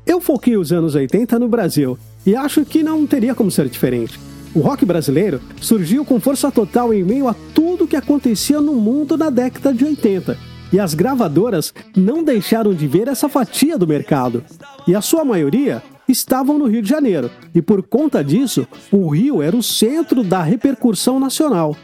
Eu 0.06 0.20
foquei 0.20 0.56
os 0.56 0.70
anos 0.70 0.94
80 0.94 1.40
no 1.40 1.48
Brasil 1.48 1.98
e 2.24 2.36
acho 2.36 2.64
que 2.64 2.84
não 2.84 3.04
teria 3.04 3.34
como 3.34 3.50
ser 3.50 3.68
diferente. 3.68 4.20
O 4.54 4.60
rock 4.60 4.84
brasileiro 4.84 5.40
surgiu 5.60 6.04
com 6.04 6.20
força 6.20 6.52
total 6.52 6.94
em 6.94 7.02
meio 7.02 7.26
a 7.26 7.34
tudo 7.52 7.84
que 7.84 7.96
acontecia 7.96 8.60
no 8.60 8.74
mundo 8.74 9.16
na 9.16 9.28
década 9.28 9.74
de 9.74 9.84
80. 9.84 10.38
E 10.72 10.78
as 10.78 10.94
gravadoras 10.94 11.74
não 11.96 12.22
deixaram 12.22 12.72
de 12.72 12.86
ver 12.86 13.08
essa 13.08 13.28
fatia 13.28 13.76
do 13.76 13.88
mercado. 13.88 14.44
E 14.86 14.94
a 14.94 15.00
sua 15.00 15.24
maioria 15.24 15.82
estavam 16.08 16.56
no 16.56 16.66
Rio 16.66 16.80
de 16.82 16.88
Janeiro. 16.88 17.28
E 17.52 17.60
por 17.60 17.82
conta 17.82 18.22
disso, 18.22 18.68
o 18.92 19.08
Rio 19.08 19.42
era 19.42 19.56
o 19.56 19.64
centro 19.64 20.22
da 20.22 20.42
repercussão 20.42 21.18
nacional. 21.18 21.76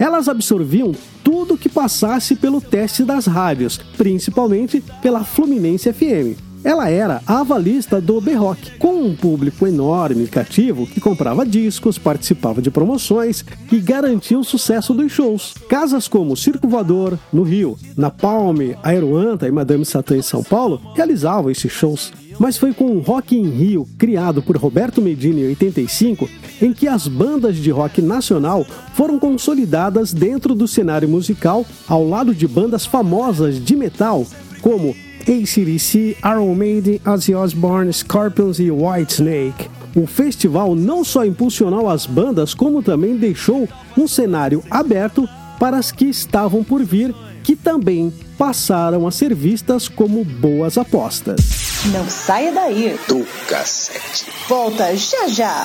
Elas 0.00 0.28
absorviam 0.28 0.92
tudo 1.22 1.58
que 1.58 1.68
passasse 1.68 2.34
pelo 2.34 2.58
teste 2.58 3.04
das 3.04 3.26
rádios, 3.26 3.78
principalmente 3.98 4.82
pela 5.02 5.24
Fluminense 5.24 5.92
FM. 5.92 6.40
Ela 6.64 6.88
era 6.88 7.22
a 7.26 7.40
avalista 7.40 8.00
do 8.00 8.18
B-Rock, 8.18 8.78
com 8.78 9.02
um 9.02 9.14
público 9.14 9.66
enorme 9.66 10.24
e 10.24 10.28
cativo 10.28 10.86
que 10.86 11.00
comprava 11.00 11.44
discos, 11.44 11.98
participava 11.98 12.62
de 12.62 12.70
promoções 12.70 13.44
e 13.70 13.78
garantia 13.78 14.38
o 14.38 14.44
sucesso 14.44 14.94
dos 14.94 15.12
shows. 15.12 15.54
Casas 15.68 16.08
como 16.08 16.36
Circo 16.36 16.66
Voador, 16.66 17.18
no 17.30 17.42
Rio, 17.42 17.78
Napalm, 17.96 18.74
Aeroanta 18.82 19.46
e 19.46 19.50
Madame 19.50 19.84
Satã 19.84 20.16
em 20.16 20.22
São 20.22 20.42
Paulo 20.42 20.80
realizavam 20.94 21.50
esses 21.50 21.72
shows. 21.72 22.12
Mas 22.40 22.56
foi 22.56 22.72
com 22.72 22.96
o 22.96 23.00
Rock 23.00 23.36
in 23.36 23.50
Rio, 23.50 23.86
criado 23.98 24.40
por 24.40 24.56
Roberto 24.56 25.02
Medina 25.02 25.40
em 25.40 25.48
85, 25.48 26.26
em 26.62 26.72
que 26.72 26.88
as 26.88 27.06
bandas 27.06 27.56
de 27.56 27.70
rock 27.70 28.00
nacional 28.00 28.66
foram 28.94 29.18
consolidadas 29.18 30.14
dentro 30.14 30.54
do 30.54 30.66
cenário 30.66 31.06
musical 31.06 31.66
ao 31.86 32.02
lado 32.02 32.34
de 32.34 32.48
bandas 32.48 32.86
famosas 32.86 33.62
de 33.62 33.76
metal, 33.76 34.26
como 34.62 34.96
AC/DC, 35.28 36.16
Iron 36.24 36.54
Maiden, 36.54 36.98
Ozzy 37.06 37.34
Osbourne, 37.34 37.92
Scorpions 37.92 38.58
e 38.58 38.70
Whitesnake. 38.70 39.68
O 39.94 40.06
festival 40.06 40.74
não 40.74 41.04
só 41.04 41.26
impulsionou 41.26 41.90
as 41.90 42.06
bandas, 42.06 42.54
como 42.54 42.82
também 42.82 43.18
deixou 43.18 43.68
um 43.98 44.08
cenário 44.08 44.62
aberto 44.70 45.28
para 45.58 45.76
as 45.76 45.92
que 45.92 46.06
estavam 46.06 46.64
por 46.64 46.82
vir, 46.82 47.14
que 47.44 47.54
também 47.54 48.10
passaram 48.38 49.06
a 49.06 49.10
ser 49.10 49.34
vistas 49.34 49.88
como 49.88 50.24
boas 50.24 50.78
apostas. 50.78 51.69
Não 51.86 52.08
saia 52.08 52.52
daí. 52.52 52.98
do 53.08 53.26
cassete. 53.48 54.26
Volta 54.46 54.94
já 54.94 55.28
já. 55.28 55.64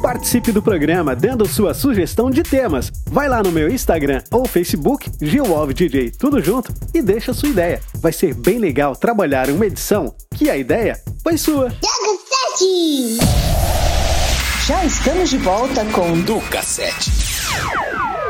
Participe 0.00 0.52
do 0.52 0.62
programa 0.62 1.14
dando 1.16 1.46
sua 1.46 1.74
sugestão 1.74 2.30
de 2.30 2.42
temas. 2.42 2.90
Vai 3.10 3.28
lá 3.28 3.42
no 3.42 3.50
meu 3.50 3.68
Instagram 3.68 4.22
ou 4.30 4.46
Facebook, 4.46 5.10
GilWolfDJ, 5.20 6.12
tudo 6.12 6.40
junto, 6.40 6.72
e 6.94 7.02
deixa 7.02 7.34
sua 7.34 7.48
ideia. 7.48 7.80
Vai 7.96 8.12
ser 8.12 8.32
bem 8.32 8.58
legal 8.58 8.94
trabalhar 8.94 9.50
uma 9.50 9.66
edição 9.66 10.14
que 10.36 10.48
a 10.48 10.56
ideia 10.56 10.98
foi 11.22 11.36
sua. 11.36 11.70
Cassete. 11.70 13.18
Já 14.66 14.84
estamos 14.84 15.30
de 15.30 15.38
volta 15.38 15.84
com 15.86 16.20
Do 16.20 16.40
cassete. 16.42 17.10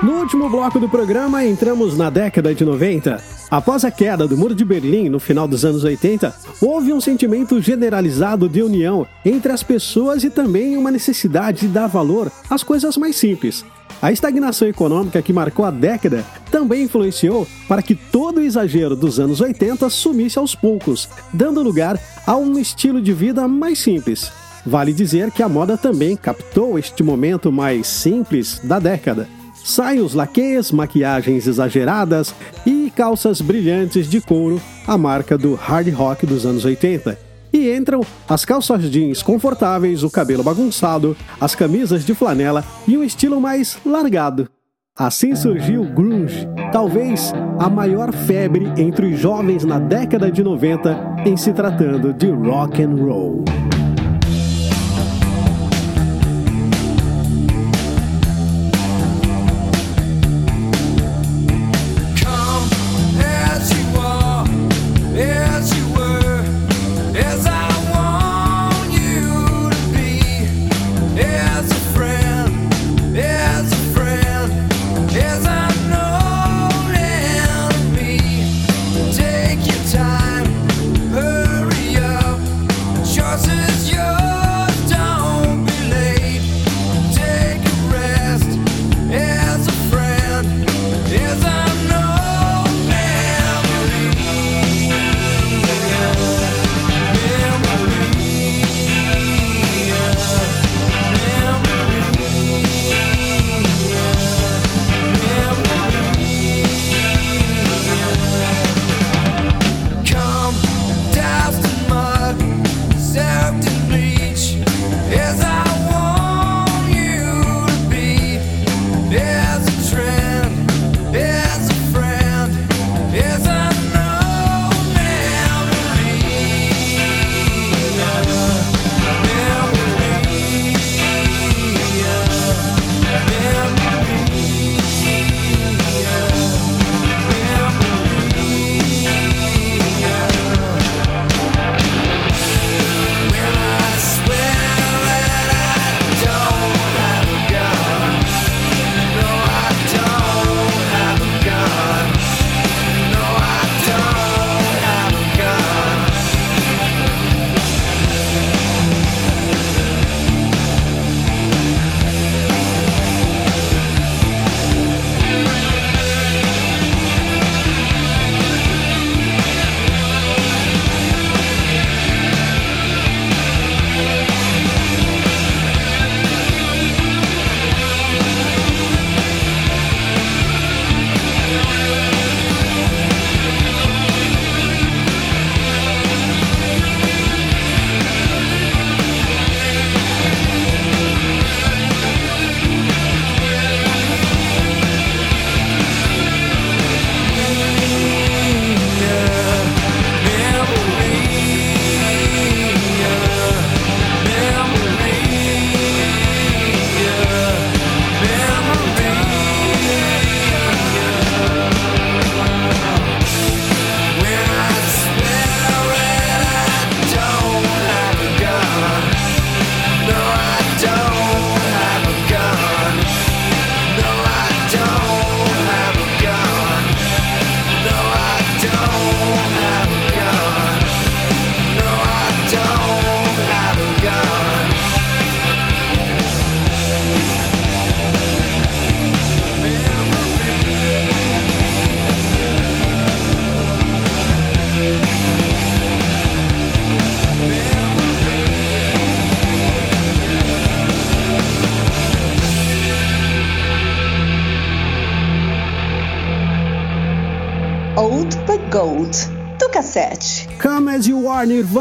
No 0.03 0.13
último 0.15 0.49
bloco 0.49 0.81
do 0.81 0.89
programa, 0.89 1.45
entramos 1.45 1.95
na 1.95 2.09
década 2.09 2.55
de 2.55 2.65
90. 2.65 3.23
Após 3.51 3.85
a 3.85 3.91
queda 3.91 4.27
do 4.27 4.35
Muro 4.35 4.55
de 4.55 4.65
Berlim 4.65 5.11
no 5.11 5.21
final 5.21 5.47
dos 5.47 5.63
anos 5.63 5.85
80, 5.85 6.35
houve 6.59 6.91
um 6.91 7.03
sentimento 7.03 7.61
generalizado 7.61 8.49
de 8.49 8.63
união 8.63 9.07
entre 9.23 9.53
as 9.53 9.63
pessoas 9.63 10.25
e 10.25 10.31
também 10.31 10.75
uma 10.79 10.91
necessidade 10.91 11.61
de 11.61 11.69
dar 11.69 11.87
valor 11.87 12.33
às 12.49 12.63
coisas 12.63 12.97
mais 12.97 13.15
simples. 13.17 13.63
A 14.01 14.11
estagnação 14.11 14.67
econômica 14.67 15.21
que 15.21 15.35
marcou 15.35 15.67
a 15.67 15.71
década 15.71 16.25
também 16.51 16.85
influenciou 16.85 17.47
para 17.69 17.83
que 17.83 17.95
todo 17.95 18.39
o 18.39 18.43
exagero 18.43 18.97
dos 18.97 19.21
anos 19.21 19.43
80 19.43 19.91
sumisse 19.91 20.39
aos 20.39 20.55
poucos, 20.55 21.11
dando 21.31 21.63
lugar 21.63 22.01
a 22.27 22.35
um 22.37 22.59
estilo 22.59 23.03
de 23.03 23.13
vida 23.13 23.47
mais 23.47 23.79
simples. 23.79 24.33
Vale 24.65 24.95
dizer 24.95 25.31
que 25.31 25.43
a 25.43 25.49
moda 25.49 25.77
também 25.77 26.17
captou 26.17 26.79
este 26.79 27.03
momento 27.03 27.53
mais 27.53 27.87
simples 27.87 28.59
da 28.65 28.79
década. 28.79 29.40
Saios 29.65 30.15
laquês, 30.15 30.73
maquiagens 30.73 31.47
exageradas 31.47 32.35
e 32.67 32.93
calças 32.95 33.41
brilhantes 33.41 34.09
de 34.09 34.21
couro, 34.21 34.61
a 34.87 34.97
marca 34.99 35.37
do 35.39 35.55
hard 35.55 35.93
rock 35.95 36.27
dos 36.27 36.45
anos 36.45 36.65
80. 36.65 37.19
E 37.53 37.73
entram 37.75 38.01
as 38.29 38.45
calças 38.45 38.83
jeans 38.91 39.23
confortáveis, 39.23 40.03
o 40.03 40.11
cabelo 40.11 40.43
bagunçado, 40.43 41.17
as 41.41 41.55
camisas 41.55 42.05
de 42.05 42.15
flanela 42.15 42.65
e 42.87 42.97
um 42.97 43.03
estilo 43.03 43.41
mais 43.41 43.79
largado. 43.85 44.49
Assim 44.97 45.35
surgiu 45.35 45.83
o 45.83 45.93
grunge, 45.93 46.47
talvez 46.73 47.33
a 47.59 47.71
maior 47.71 48.13
febre 48.13 48.71
entre 48.77 49.07
os 49.07 49.19
jovens 49.19 49.65
na 49.65 49.79
década 49.79 50.31
de 50.31 50.43
90 50.43 51.23
em 51.25 51.37
se 51.37 51.53
tratando 51.53 52.13
de 52.13 52.31
rock 52.31 52.83
and 52.83 52.97
roll. 52.97 53.45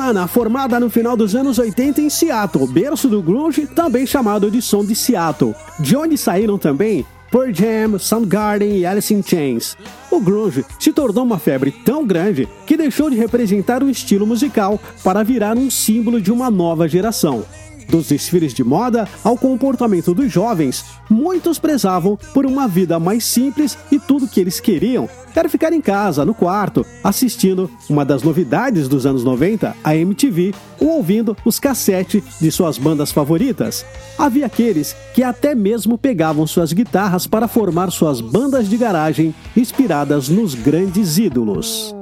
Are 0.10 0.14
Nirvana, 0.14 0.28
formada 0.28 0.80
no 0.80 0.90
final 0.90 1.16
dos 1.16 1.36
anos 1.36 1.60
80 1.60 2.02
em 2.02 2.10
Seattle, 2.10 2.66
berço 2.68 3.08
do 3.08 3.22
grunge, 3.22 3.68
também 3.68 4.08
chamado 4.08 4.50
de 4.50 4.62
som 4.62 4.84
de 4.84 4.96
Seattle, 4.96 5.54
de 5.80 5.96
onde 5.96 6.18
saíram 6.18 6.58
também 6.58 7.06
Pearl 7.32 7.54
Jam, 7.54 8.00
Soundgarden 8.00 8.78
e 8.78 8.86
Alice 8.86 9.14
in 9.14 9.22
Chains. 9.22 9.78
O 10.10 10.20
grunge 10.20 10.66
se 10.80 10.92
tornou 10.92 11.24
uma 11.24 11.38
febre 11.38 11.72
tão 11.72 12.06
grande 12.06 12.48
que 12.66 12.76
deixou 12.76 13.10
de 13.10 13.18
representar 13.18 13.84
um 13.84 13.90
estilo 13.90 14.26
musical 14.26 14.80
para 15.04 15.24
virar 15.24 15.56
um 15.56 15.70
símbolo 15.70 16.20
de 16.20 16.32
uma 16.32 16.50
nova 16.50 16.88
geração. 16.88 17.46
Dos 17.90 18.08
desfiles 18.08 18.54
de 18.54 18.64
moda 18.64 19.08
ao 19.24 19.36
comportamento 19.36 20.14
dos 20.14 20.32
jovens, 20.32 20.86
muitos 21.10 21.58
prezavam 21.58 22.18
por 22.34 22.46
uma 22.46 22.68
vida 22.68 23.00
mais 23.00 23.24
simples 23.24 23.78
e 23.92 23.98
tudo 23.98 24.28
que 24.28 24.40
eles 24.40 24.60
queriam 24.60 25.10
era 25.40 25.48
ficar 25.48 25.72
em 25.72 25.80
casa, 25.80 26.26
no 26.26 26.34
quarto, 26.34 26.86
assistindo 27.02 27.72
uma 27.90 28.04
das 28.04 28.24
novidades 28.24 28.90
dos 28.90 29.06
anos 29.06 29.24
90, 29.24 29.74
a 29.82 29.96
MTV, 29.96 30.54
ou 30.80 30.98
ouvindo 30.98 31.36
os 31.46 31.60
cassetes 31.60 32.22
de 32.42 32.52
suas 32.52 32.78
bandas 32.78 33.12
favoritas. 33.12 33.86
Havia 34.18 34.48
aqueles 34.48 34.96
que 35.14 35.24
até 35.24 35.56
mesmo 35.56 35.98
pegavam 35.98 36.46
suas 36.46 36.74
guitarras 36.74 37.26
para 37.26 37.48
formar 37.48 37.90
suas 37.90 38.20
bandas 38.20 38.70
de 38.70 38.76
garagem 38.76 39.34
inspiradas 39.56 40.28
nos 40.28 40.54
grandes 40.56 41.18
ídolos. 41.18 41.96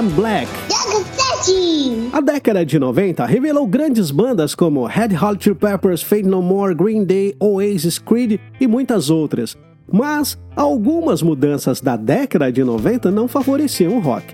Jam 0.00 0.08
Black. 0.16 0.48
Joga 0.70 1.04
7. 1.44 2.08
A 2.14 2.22
década 2.22 2.64
de 2.64 2.78
90 2.78 3.26
revelou 3.26 3.66
grandes 3.66 4.10
bandas 4.10 4.54
como 4.54 4.86
Red 4.86 5.14
Hot 5.14 5.44
Chili 5.44 5.54
Peppers, 5.54 6.00
Fate 6.00 6.22
No 6.22 6.40
More, 6.40 6.74
Green 6.74 7.04
Day, 7.04 7.36
Oasis, 7.38 7.98
Creed 7.98 8.40
e 8.58 8.66
muitas 8.66 9.10
outras. 9.10 9.58
Mas 9.92 10.38
algumas 10.56 11.20
mudanças 11.20 11.82
da 11.82 11.98
década 11.98 12.50
de 12.50 12.64
90 12.64 13.10
não 13.10 13.28
favoreciam 13.28 13.98
o 13.98 14.00
rock. 14.00 14.24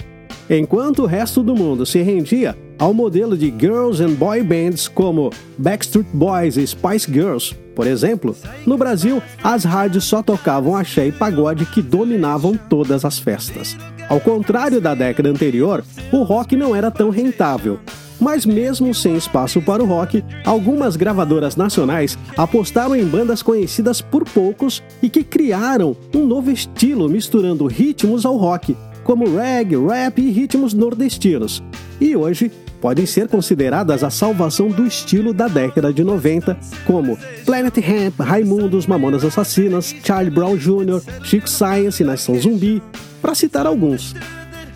Enquanto 0.48 1.02
o 1.02 1.06
resto 1.06 1.42
do 1.42 1.56
mundo 1.56 1.84
se 1.84 2.00
rendia 2.00 2.56
ao 2.78 2.94
modelo 2.94 3.36
de 3.36 3.46
girls 3.46 4.00
and 4.00 4.14
boy 4.14 4.44
bands 4.44 4.86
como 4.86 5.32
Backstreet 5.58 6.06
Boys 6.12 6.56
e 6.56 6.64
Spice 6.64 7.10
Girls, 7.10 7.56
por 7.76 7.86
exemplo, 7.86 8.34
no 8.66 8.78
Brasil 8.78 9.22
as 9.44 9.64
rádios 9.64 10.04
só 10.04 10.22
tocavam 10.22 10.74
axé 10.74 11.06
e 11.06 11.12
pagode 11.12 11.66
que 11.66 11.82
dominavam 11.82 12.56
todas 12.56 13.04
as 13.04 13.18
festas. 13.18 13.76
Ao 14.08 14.18
contrário 14.18 14.80
da 14.80 14.94
década 14.94 15.28
anterior, 15.28 15.84
o 16.10 16.22
rock 16.22 16.56
não 16.56 16.74
era 16.74 16.90
tão 16.90 17.10
rentável. 17.10 17.78
Mas 18.18 18.46
mesmo 18.46 18.94
sem 18.94 19.14
espaço 19.14 19.60
para 19.60 19.82
o 19.82 19.86
rock, 19.86 20.24
algumas 20.42 20.96
gravadoras 20.96 21.54
nacionais 21.54 22.16
apostaram 22.34 22.96
em 22.96 23.04
bandas 23.04 23.42
conhecidas 23.42 24.00
por 24.00 24.24
poucos 24.24 24.82
e 25.02 25.10
que 25.10 25.22
criaram 25.22 25.94
um 26.14 26.24
novo 26.24 26.50
estilo 26.50 27.10
misturando 27.10 27.66
ritmos 27.66 28.24
ao 28.24 28.38
rock, 28.38 28.74
como 29.04 29.36
reggae, 29.36 29.76
rap 29.76 30.18
e 30.18 30.30
ritmos 30.30 30.72
nordestinos. 30.72 31.62
E 32.00 32.16
hoje 32.16 32.50
podem 32.86 33.04
ser 33.04 33.26
consideradas 33.26 34.04
a 34.04 34.10
salvação 34.10 34.68
do 34.68 34.86
estilo 34.86 35.34
da 35.34 35.48
década 35.48 35.92
de 35.92 36.04
90, 36.04 36.56
como 36.86 37.18
Planet 37.44 37.76
Hemp, 37.78 38.20
Raimundos, 38.20 38.86
Mamonas 38.86 39.24
Assassinas, 39.24 39.92
Charlie 40.04 40.30
Brown 40.30 40.56
Jr., 40.56 41.02
Chico 41.24 41.50
Science 41.50 42.00
e 42.00 42.06
Nação 42.06 42.40
Zumbi, 42.40 42.80
para 43.20 43.34
citar 43.34 43.66
alguns. 43.66 44.14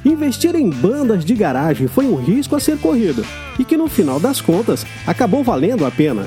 Investir 0.04 0.56
em 0.56 0.70
bandas 0.70 1.24
de 1.24 1.36
garagem 1.36 1.86
foi 1.86 2.04
um 2.06 2.16
risco 2.16 2.56
a 2.56 2.58
ser 2.58 2.80
corrido 2.80 3.24
e 3.60 3.64
que 3.64 3.76
no 3.76 3.86
final 3.86 4.18
das 4.18 4.40
contas 4.40 4.84
acabou 5.06 5.44
valendo 5.44 5.86
a 5.86 5.90
pena. 5.92 6.26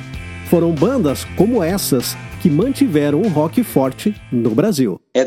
Foram 0.50 0.72
bandas 0.72 1.26
como 1.36 1.62
essas 1.62 2.16
que 2.42 2.50
mantiveram 2.50 3.22
o 3.22 3.28
rock 3.28 3.62
forte 3.62 4.16
no 4.32 4.52
Brasil. 4.52 5.02
É 5.14 5.26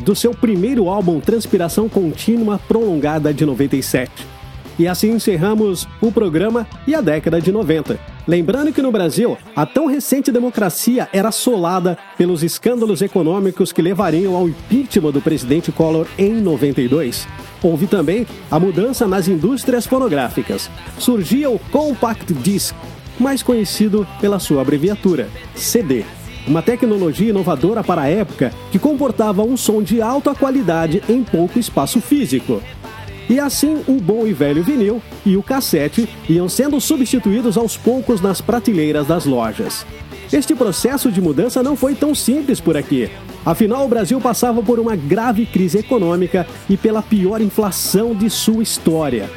do 0.00 0.14
seu 0.14 0.32
primeiro 0.32 0.88
álbum 0.88 1.20
Transpiração 1.20 1.88
Contínua 1.88 2.58
Prolongada 2.66 3.32
de 3.32 3.44
97. 3.44 4.26
E 4.78 4.88
assim 4.88 5.10
encerramos 5.10 5.86
o 6.00 6.10
programa 6.10 6.66
e 6.86 6.94
a 6.94 7.00
década 7.00 7.40
de 7.40 7.52
90. 7.52 7.98
Lembrando 8.26 8.72
que 8.72 8.80
no 8.80 8.90
Brasil, 8.90 9.36
a 9.54 9.66
tão 9.66 9.86
recente 9.86 10.32
democracia 10.32 11.08
era 11.12 11.28
assolada 11.28 11.98
pelos 12.16 12.42
escândalos 12.42 13.02
econômicos 13.02 13.72
que 13.72 13.82
levariam 13.82 14.34
ao 14.34 14.48
impeachment 14.48 15.10
do 15.10 15.20
presidente 15.20 15.70
Collor 15.70 16.06
em 16.16 16.32
92. 16.40 17.28
Houve 17.62 17.86
também 17.86 18.26
a 18.50 18.58
mudança 18.58 19.06
nas 19.06 19.28
indústrias 19.28 19.86
fonográficas. 19.86 20.70
Surgia 20.98 21.50
o 21.50 21.58
Compact 21.58 22.32
Disc, 22.32 22.74
mais 23.18 23.42
conhecido 23.42 24.06
pela 24.18 24.38
sua 24.38 24.62
abreviatura, 24.62 25.28
CD. 25.54 26.04
Uma 26.46 26.62
tecnologia 26.62 27.30
inovadora 27.30 27.84
para 27.84 28.02
a 28.02 28.08
época 28.08 28.52
que 28.72 28.78
comportava 28.78 29.42
um 29.42 29.56
som 29.56 29.82
de 29.82 30.00
alta 30.00 30.34
qualidade 30.34 31.02
em 31.08 31.22
pouco 31.22 31.58
espaço 31.58 32.00
físico. 32.00 32.62
E 33.28 33.38
assim, 33.38 33.84
o 33.86 34.00
bom 34.00 34.26
e 34.26 34.32
velho 34.32 34.64
vinil 34.64 35.00
e 35.24 35.36
o 35.36 35.42
cassete 35.42 36.08
iam 36.28 36.48
sendo 36.48 36.80
substituídos 36.80 37.56
aos 37.56 37.76
poucos 37.76 38.20
nas 38.20 38.40
prateleiras 38.40 39.06
das 39.06 39.24
lojas. 39.24 39.86
Este 40.32 40.54
processo 40.54 41.12
de 41.12 41.20
mudança 41.20 41.62
não 41.62 41.76
foi 41.76 41.94
tão 41.94 42.14
simples 42.14 42.60
por 42.60 42.76
aqui. 42.76 43.10
Afinal, 43.44 43.84
o 43.84 43.88
Brasil 43.88 44.20
passava 44.20 44.62
por 44.62 44.78
uma 44.78 44.96
grave 44.96 45.46
crise 45.46 45.78
econômica 45.78 46.46
e 46.68 46.76
pela 46.76 47.02
pior 47.02 47.40
inflação 47.40 48.14
de 48.14 48.28
sua 48.28 48.62
história. 48.62 49.30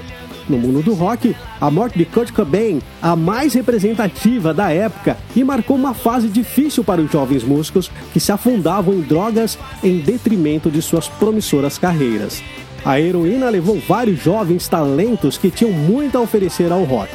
No 0.50 0.58
mundo 0.58 0.82
do 0.82 0.94
rock, 0.94 1.36
a 1.60 1.72
morte 1.72 1.98
de 1.98 2.06
Kurt 2.06 2.32
Cobain, 2.32 2.82
a 3.02 3.16
mais 3.16 3.54
representativa 3.54 4.54
da 4.54 4.72
época, 4.72 5.18
e 5.36 5.44
marcou 5.44 5.78
uma 5.78 5.94
fase 5.94 6.28
difícil 6.28 6.84
para 6.84 7.02
os 7.02 7.12
jovens 7.12 7.44
músicos 7.44 7.90
que 8.12 8.20
se 8.20 8.32
afundavam 8.32 8.96
em 8.96 9.02
drogas 9.02 9.58
em 9.84 10.00
detrimento 10.00 10.70
de 10.70 10.82
suas 10.82 11.08
promissoras 11.08 11.78
carreiras. 11.78 12.44
A 12.86 13.00
heroína 13.00 13.50
levou 13.50 13.80
vários 13.88 14.22
jovens 14.22 14.68
talentos 14.68 15.38
que 15.38 15.50
tinham 15.50 15.72
muito 15.72 16.18
a 16.18 16.22
oferecer 16.22 16.72
ao 16.72 16.84
rock. 16.84 17.12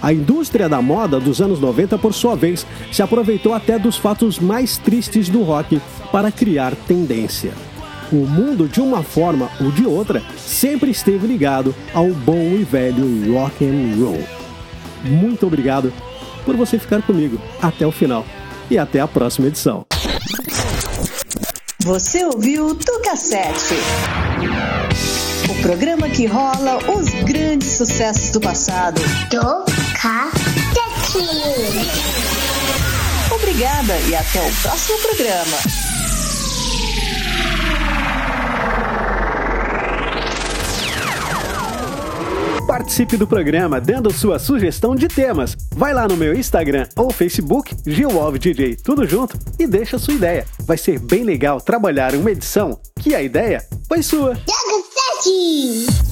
A 0.00 0.12
indústria 0.12 0.68
da 0.68 0.80
moda 0.80 1.20
dos 1.20 1.42
anos 1.42 1.60
90, 1.60 1.98
por 1.98 2.14
sua 2.14 2.34
vez, 2.34 2.66
se 2.92 3.02
aproveitou 3.02 3.52
até 3.52 3.78
dos 3.78 3.96
fatos 3.96 4.38
mais 4.38 4.78
tristes 4.78 5.28
do 5.28 5.42
rock 5.42 5.80
para 6.10 6.32
criar 6.32 6.74
tendência. 6.86 7.52
O 8.12 8.26
mundo, 8.26 8.66
de 8.66 8.80
uma 8.80 9.04
forma 9.04 9.48
ou 9.60 9.70
de 9.70 9.86
outra, 9.86 10.20
sempre 10.36 10.90
esteve 10.90 11.28
ligado 11.28 11.74
ao 11.94 12.08
bom 12.08 12.56
e 12.58 12.64
velho 12.64 13.32
rock 13.32 13.64
and 13.64 14.02
roll. 14.02 14.24
Muito 15.04 15.46
obrigado 15.46 15.92
por 16.44 16.56
você 16.56 16.78
ficar 16.78 17.02
comigo 17.02 17.40
até 17.62 17.86
o 17.86 17.92
final. 17.92 18.26
E 18.68 18.78
até 18.78 19.00
a 19.00 19.08
próxima 19.08 19.48
edição. 19.48 19.84
Você 21.84 22.24
ouviu 22.24 22.74
Tucassete. 22.74 23.74
O 25.48 25.62
programa 25.62 26.08
que 26.08 26.26
rola 26.26 26.78
os 26.88 27.08
grandes 27.24 27.72
sucessos 27.72 28.30
do 28.30 28.40
passado. 28.40 29.00
Do 29.30 29.64
cacete. 30.00 31.26
Obrigada 33.32 33.98
e 34.08 34.14
até 34.14 34.40
o 34.40 34.52
próximo 34.62 34.98
programa. 34.98 35.99
Participe 42.80 43.18
do 43.18 43.26
programa 43.26 43.78
dando 43.78 44.10
sua 44.10 44.38
sugestão 44.38 44.94
de 44.94 45.06
temas. 45.06 45.54
Vai 45.76 45.92
lá 45.92 46.08
no 46.08 46.16
meu 46.16 46.34
Instagram 46.34 46.88
ou 46.96 47.10
Facebook, 47.10 47.76
GilWolfDJ, 47.86 48.76
tudo 48.76 49.06
junto, 49.06 49.38
e 49.58 49.66
deixa 49.66 49.98
sua 49.98 50.14
ideia. 50.14 50.46
Vai 50.64 50.78
ser 50.78 50.98
bem 50.98 51.22
legal 51.22 51.60
trabalhar 51.60 52.14
uma 52.14 52.30
edição 52.30 52.80
que 52.98 53.14
a 53.14 53.20
ideia 53.20 53.62
foi 53.86 54.02
sua. 54.02 54.34
Cacete. 54.34 56.09